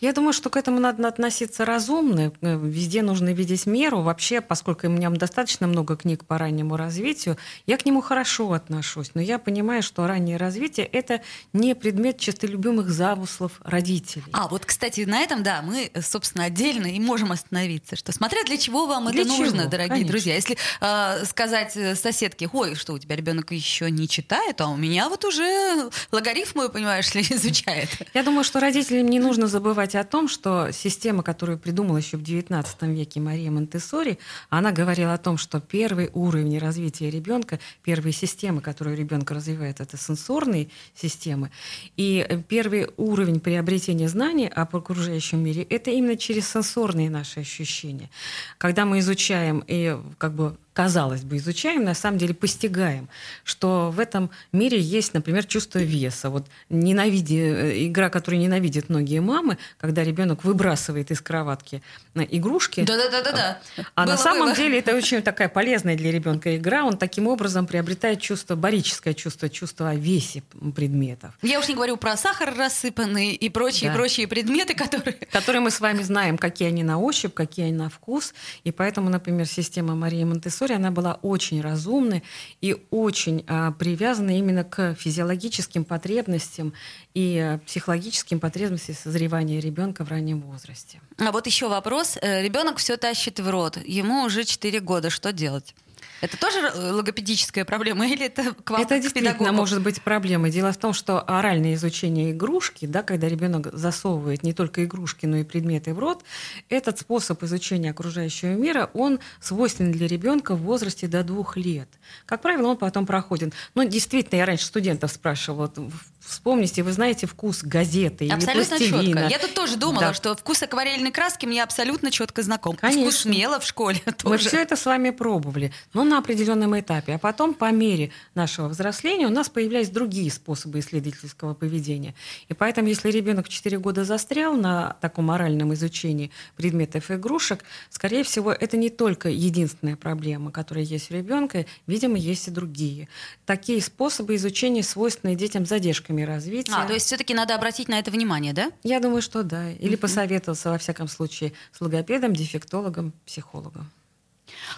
Я 0.00 0.12
думаю, 0.12 0.32
что 0.32 0.48
к 0.48 0.56
этому 0.56 0.78
надо 0.78 1.08
относиться 1.08 1.64
разумно. 1.64 2.32
Э, 2.40 2.56
везде 2.56 3.02
нужно 3.02 3.32
видеть 3.32 3.66
меру. 3.66 4.02
Вообще, 4.02 4.40
поскольку 4.40 4.86
у 4.86 4.90
меня 4.90 5.10
достаточно 5.10 5.66
много 5.66 5.96
книг 5.96 6.24
по 6.24 6.38
раннему 6.38 6.76
развитию, 6.76 7.36
я 7.66 7.76
к 7.76 7.84
нему 7.84 8.00
хорошо 8.00 8.52
отношусь. 8.52 9.10
Но 9.14 9.20
я 9.20 9.38
понимаю, 9.38 9.82
что 9.82 10.06
раннее 10.06 10.36
развитие— 10.36 10.86
это 10.92 11.20
не 11.52 11.74
предмет 11.74 12.18
честолюбимых 12.18 12.90
замыслов 12.90 13.60
родителей. 13.64 14.24
А, 14.32 14.46
вот, 14.46 14.64
кстати, 14.64 15.00
на 15.00 15.20
этом, 15.20 15.42
да, 15.42 15.62
мы, 15.62 15.90
собственно, 16.00 16.44
отдельно 16.44 16.86
и 16.86 17.00
можем 17.00 17.32
остановиться. 17.32 17.96
Что 17.96 18.12
смотря 18.12 18.44
для 18.44 18.56
чего 18.56 18.86
вам 18.86 19.10
для 19.10 19.22
это 19.22 19.30
чего? 19.30 19.44
нужно, 19.44 19.66
дорогие 19.66 19.88
Конечно. 19.88 20.10
друзья. 20.10 20.34
Если 20.34 20.56
э, 20.80 21.24
сказать 21.24 21.76
соседке, 21.98 22.48
ой, 22.52 22.76
что 22.76 22.92
у 22.92 22.98
тебя 22.98 23.16
ребенок 23.16 23.50
еще 23.50 23.90
не 23.90 24.08
читает, 24.08 24.60
а 24.60 24.68
у 24.68 24.76
меня 24.76 25.08
вот 25.08 25.24
уже 25.24 25.90
логарифмы, 26.12 26.68
понимаешь 26.68 27.12
ли, 27.14 27.22
изучает. 27.30 27.88
Я 28.14 28.22
думаю, 28.22 28.44
что 28.44 28.60
родителям 28.60 29.08
не 29.08 29.18
нужно 29.18 29.48
забывать 29.48 29.87
забывать 29.88 29.94
о 29.94 30.10
том, 30.10 30.28
что 30.28 30.70
система, 30.72 31.22
которую 31.22 31.58
придумала 31.58 31.98
еще 31.98 32.16
в 32.16 32.22
XIX 32.22 32.64
веке 32.94 33.20
Мария 33.20 33.50
Монтессори, 33.50 34.18
она 34.50 34.72
говорила 34.72 35.14
о 35.14 35.18
том, 35.18 35.38
что 35.38 35.60
первый 35.60 36.10
уровень 36.14 36.58
развития 36.58 37.10
ребенка, 37.10 37.58
первые 37.84 38.12
системы, 38.12 38.60
которые 38.60 38.96
ребенка 38.96 39.34
развивает, 39.34 39.80
это 39.80 39.96
сенсорные 39.96 40.68
системы. 40.94 41.50
И 41.96 42.26
первый 42.48 42.88
уровень 42.96 43.40
приобретения 43.40 44.08
знаний 44.08 44.48
об 44.48 44.76
окружающем 44.76 45.42
мире— 45.42 45.62
это 45.70 45.90
именно 45.90 46.16
через 46.16 46.48
сенсорные 46.48 47.10
наши 47.10 47.40
ощущения. 47.40 48.10
Когда 48.58 48.84
мы 48.84 48.98
изучаем 48.98 49.64
и 49.68 49.96
как 50.18 50.32
бы 50.34 50.56
казалось 50.78 51.22
бы, 51.22 51.38
изучаем, 51.38 51.82
на 51.82 51.94
самом 51.94 52.18
деле 52.18 52.34
постигаем, 52.34 53.08
что 53.42 53.90
в 53.90 53.98
этом 53.98 54.30
мире 54.52 54.78
есть, 54.78 55.12
например, 55.12 55.44
чувство 55.44 55.80
веса. 55.80 56.30
Вот 56.30 56.46
ненавиди, 56.68 57.34
э, 57.34 57.86
игра, 57.86 58.10
которую 58.10 58.38
ненавидят 58.40 58.88
многие 58.88 59.20
мамы, 59.20 59.58
когда 59.80 60.04
ребенок 60.04 60.44
выбрасывает 60.44 61.10
из 61.10 61.20
кроватки 61.20 61.82
э, 62.14 62.20
игрушки. 62.30 62.84
Да-да-да-да. 62.84 63.58
А 63.96 64.04
было, 64.04 64.12
на 64.12 64.16
самом 64.16 64.46
было. 64.46 64.56
деле 64.56 64.78
это 64.78 64.94
очень 64.94 65.20
такая 65.20 65.48
полезная 65.48 65.96
для 65.96 66.12
ребенка 66.12 66.56
игра. 66.56 66.84
Он 66.84 66.96
таким 66.96 67.26
образом 67.26 67.66
приобретает 67.66 68.20
чувство, 68.20 68.54
барическое 68.54 69.14
чувство, 69.14 69.48
чувство 69.48 69.88
о 69.90 69.94
весе 69.96 70.44
предметов. 70.76 71.34
Я 71.42 71.58
уж 71.58 71.66
не 71.66 71.74
говорю 71.74 71.96
про 71.96 72.16
сахар 72.16 72.54
рассыпанный 72.56 73.32
и 73.32 73.48
прочие, 73.48 73.90
да. 73.90 73.96
прочие 73.96 74.28
предметы, 74.28 74.74
которые... 74.74 75.16
Которые 75.32 75.60
мы 75.60 75.72
с 75.72 75.80
вами 75.80 76.02
знаем, 76.02 76.38
какие 76.38 76.68
они 76.68 76.84
на 76.84 77.00
ощупь, 77.00 77.34
какие 77.34 77.66
они 77.66 77.74
на 77.74 77.88
вкус. 77.88 78.32
И 78.62 78.70
поэтому, 78.70 79.10
например, 79.10 79.46
система 79.46 79.96
Марии 79.96 80.22
Монтессори 80.22 80.67
история, 80.68 80.76
она 80.76 80.90
была 80.90 81.18
очень 81.22 81.60
разумной 81.60 82.22
и 82.60 82.76
очень 82.90 83.44
а, 83.46 83.72
привязана 83.72 84.38
именно 84.38 84.64
к 84.64 84.94
физиологическим 84.94 85.84
потребностям 85.84 86.74
и 87.14 87.38
а, 87.38 87.58
психологическим 87.66 88.38
потребностям 88.38 88.94
созревания 88.94 89.60
ребенка 89.60 90.04
в 90.04 90.10
раннем 90.10 90.40
возрасте. 90.42 91.00
А 91.18 91.32
вот 91.32 91.46
еще 91.46 91.68
вопрос. 91.68 92.18
Э, 92.20 92.42
ребенок 92.42 92.76
все 92.76 92.96
тащит 92.96 93.40
в 93.40 93.48
рот. 93.48 93.78
Ему 93.84 94.24
уже 94.24 94.44
4 94.44 94.80
года. 94.80 95.10
Что 95.10 95.32
делать? 95.32 95.74
Это 96.20 96.36
тоже 96.36 96.58
э, 96.58 96.90
логопедическая 96.92 97.64
проблема 97.64 98.06
или 98.06 98.26
это 98.26 98.54
к 98.64 98.70
вам, 98.70 98.82
Это 98.82 98.98
к 98.98 99.02
действительно 99.02 99.34
педагогу? 99.34 99.56
может 99.56 99.82
быть 99.82 100.02
проблемой. 100.02 100.50
Дело 100.50 100.72
в 100.72 100.76
том, 100.76 100.92
что 100.92 101.20
оральное 101.20 101.74
изучение 101.74 102.32
игрушки, 102.32 102.86
да, 102.86 103.02
когда 103.02 103.28
ребенок 103.28 103.68
засовывает 103.72 104.42
не 104.42 104.52
только 104.52 104.84
игрушки, 104.84 105.26
но 105.26 105.36
и 105.36 105.44
предметы 105.44 105.94
в 105.94 105.98
рот, 105.98 106.24
этот 106.68 106.98
способ 106.98 107.42
изучения 107.44 107.90
окружающего 107.90 108.50
мира, 108.50 108.90
он 108.94 109.20
свойственен 109.40 109.92
для 109.92 110.06
ребенка 110.06 110.54
в 110.54 110.62
возрасте 110.62 111.06
до 111.06 111.22
двух 111.22 111.56
лет. 111.56 111.88
Как 112.26 112.42
правило, 112.42 112.68
он 112.68 112.76
потом 112.76 113.06
проходит. 113.06 113.52
Но 113.74 113.84
действительно, 113.84 114.38
я 114.38 114.46
раньше 114.46 114.64
студентов 114.66 115.12
спрашивала, 115.12 115.72
вот, 115.76 115.92
вспомните, 116.28 116.82
вы 116.82 116.92
знаете 116.92 117.26
вкус 117.26 117.62
газеты 117.62 118.28
абсолютно 118.28 118.74
или 118.74 118.90
пластилина. 118.90 119.20
четко. 119.22 119.28
Я 119.28 119.38
тут 119.38 119.54
тоже 119.54 119.76
думала, 119.76 120.08
да. 120.08 120.14
что 120.14 120.36
вкус 120.36 120.62
акварельной 120.62 121.10
краски 121.10 121.46
мне 121.46 121.62
абсолютно 121.62 122.10
четко 122.10 122.42
знаком. 122.42 122.76
Конечно. 122.76 123.02
Вкус 123.02 123.24
мела 123.24 123.58
в 123.60 123.64
школе 123.64 124.00
тоже. 124.00 124.28
Мы 124.28 124.36
все 124.38 124.62
это 124.62 124.76
с 124.76 124.84
вами 124.84 125.10
пробовали, 125.10 125.72
но 125.94 126.04
на 126.04 126.18
определенном 126.18 126.78
этапе. 126.78 127.14
А 127.14 127.18
потом, 127.18 127.54
по 127.54 127.70
мере 127.72 128.10
нашего 128.34 128.68
взросления, 128.68 129.26
у 129.26 129.30
нас 129.30 129.48
появлялись 129.48 129.90
другие 129.90 130.30
способы 130.30 130.80
исследовательского 130.80 131.54
поведения. 131.54 132.14
И 132.48 132.54
поэтому, 132.54 132.88
если 132.88 133.10
ребенок 133.10 133.48
4 133.48 133.78
года 133.78 134.04
застрял 134.04 134.54
на 134.54 134.96
таком 135.00 135.26
моральном 135.26 135.72
изучении 135.74 136.30
предметов 136.56 137.10
и 137.10 137.14
игрушек, 137.14 137.64
скорее 137.90 138.22
всего, 138.22 138.52
это 138.52 138.76
не 138.76 138.90
только 138.90 139.28
единственная 139.28 139.96
проблема, 139.96 140.50
которая 140.50 140.84
есть 140.84 141.10
у 141.10 141.14
ребенка, 141.14 141.66
видимо, 141.86 142.18
есть 142.18 142.48
и 142.48 142.50
другие. 142.50 143.08
Такие 143.46 143.80
способы 143.80 144.36
изучения 144.36 144.82
свойственны 144.82 145.34
детям 145.34 145.64
с 145.64 145.68
задержками 145.68 146.17
развития. 146.24 146.72
А, 146.74 146.86
то 146.86 146.92
есть 146.92 147.06
все-таки 147.06 147.34
надо 147.34 147.54
обратить 147.54 147.88
на 147.88 147.98
это 147.98 148.10
внимание, 148.10 148.52
да? 148.52 148.70
Я 148.82 149.00
думаю, 149.00 149.22
что 149.22 149.42
да. 149.42 149.70
Или 149.70 149.94
mm-hmm. 149.94 149.96
посоветоваться, 149.98 150.70
во 150.70 150.78
всяком 150.78 151.08
случае, 151.08 151.52
с 151.72 151.80
логопедом, 151.80 152.34
дефектологом, 152.34 153.12
психологом. 153.26 153.90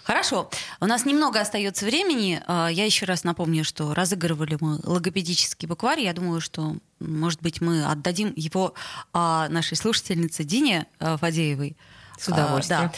Хорошо. 0.04 0.50
У 0.80 0.86
нас 0.86 1.04
немного 1.04 1.40
остается 1.40 1.84
времени. 1.84 2.42
А, 2.46 2.68
я 2.68 2.84
еще 2.84 3.06
раз 3.06 3.24
напомню, 3.24 3.64
что 3.64 3.94
разыгрывали 3.94 4.56
мы 4.60 4.78
логопедический 4.84 5.68
букварь. 5.68 6.00
Я 6.00 6.12
думаю, 6.12 6.40
что, 6.40 6.76
может 6.98 7.40
быть, 7.42 7.60
мы 7.60 7.84
отдадим 7.84 8.32
его 8.36 8.74
а, 9.12 9.48
нашей 9.48 9.76
слушательнице 9.76 10.44
Дине 10.44 10.86
а, 10.98 11.16
Фадеевой. 11.16 11.76
С 12.20 12.28
удовольствием. 12.28 12.80
А, 12.80 12.84
да. 12.88 12.92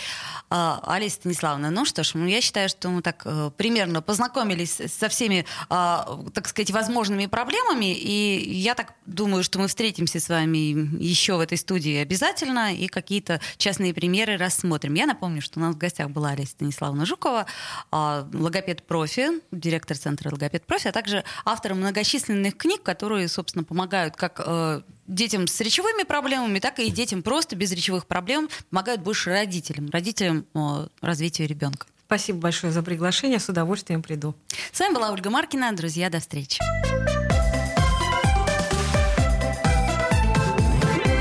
А, 0.55 0.83
Алиса 0.85 1.17
Станиславовна, 1.17 1.71
ну 1.71 1.87
что 1.87 2.05
ж, 2.05 2.13
ну, 2.13 2.27
я 2.27 2.43
считаю, 2.43 2.69
что 2.69 2.91
мы 2.91 3.01
так 3.01 3.23
э, 3.25 3.51
примерно 3.57 4.03
познакомились 4.03 4.83
со 4.87 5.09
всеми, 5.09 5.47
а, 5.71 6.19
так 6.35 6.47
сказать, 6.47 6.71
возможными 6.71 7.25
проблемами, 7.25 7.95
и 7.95 8.53
я 8.53 8.75
так 8.75 8.93
думаю, 9.07 9.45
что 9.45 9.59
мы 9.59 9.69
встретимся 9.69 10.21
с 10.21 10.29
вами 10.29 10.99
еще 11.03 11.37
в 11.37 11.41
этой 11.41 11.57
студии 11.57 11.97
обязательно 11.97 12.75
и 12.75 12.87
какие-то 12.87 13.41
частные 13.57 13.95
примеры 13.95 14.37
рассмотрим. 14.37 14.93
Я 14.93 15.07
напомню, 15.07 15.41
что 15.41 15.59
у 15.59 15.63
нас 15.63 15.75
в 15.75 15.79
гостях 15.79 16.11
была 16.11 16.31
Алиса 16.31 16.51
Станиславовна 16.51 17.07
Жукова, 17.07 17.47
а, 17.91 18.29
логопед-профи, 18.35 19.41
директор 19.53 19.97
центра 19.97 20.31
логопед-профи, 20.31 20.89
а 20.89 20.93
также 20.93 21.25
автор 21.47 21.73
многочисленных 21.73 22.59
книг, 22.59 22.83
которые, 22.83 23.29
собственно, 23.29 23.65
помогают 23.65 24.17
как 24.17 24.43
э, 24.45 24.83
детям 25.07 25.47
с 25.47 25.61
речевыми 25.61 26.05
проблемами, 26.05 26.59
так 26.59 26.79
и 26.79 26.91
детям 26.91 27.23
просто 27.23 27.57
без 27.57 27.73
речевых 27.73 28.07
проблем 28.07 28.49
помогают 28.71 29.03
больше 29.13 29.29
родителям, 29.29 29.91
родителям 29.91 30.47
о, 30.55 30.87
развитию 31.03 31.47
ребенка. 31.47 31.87
Спасибо 32.07 32.39
большое 32.39 32.73
за 32.73 32.83
приглашение, 32.83 33.39
с 33.41 33.47
удовольствием 33.47 34.03
приду. 34.03 34.35
С 34.73 34.81
вами 34.81 34.95
была 34.95 35.13
Ольга 35.13 35.29
Маркина, 35.29 35.71
друзья, 35.77 36.09
до 36.09 36.19
встречи. 36.19 36.59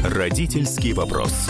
Родительский 0.05 0.93
вопрос. 0.93 1.49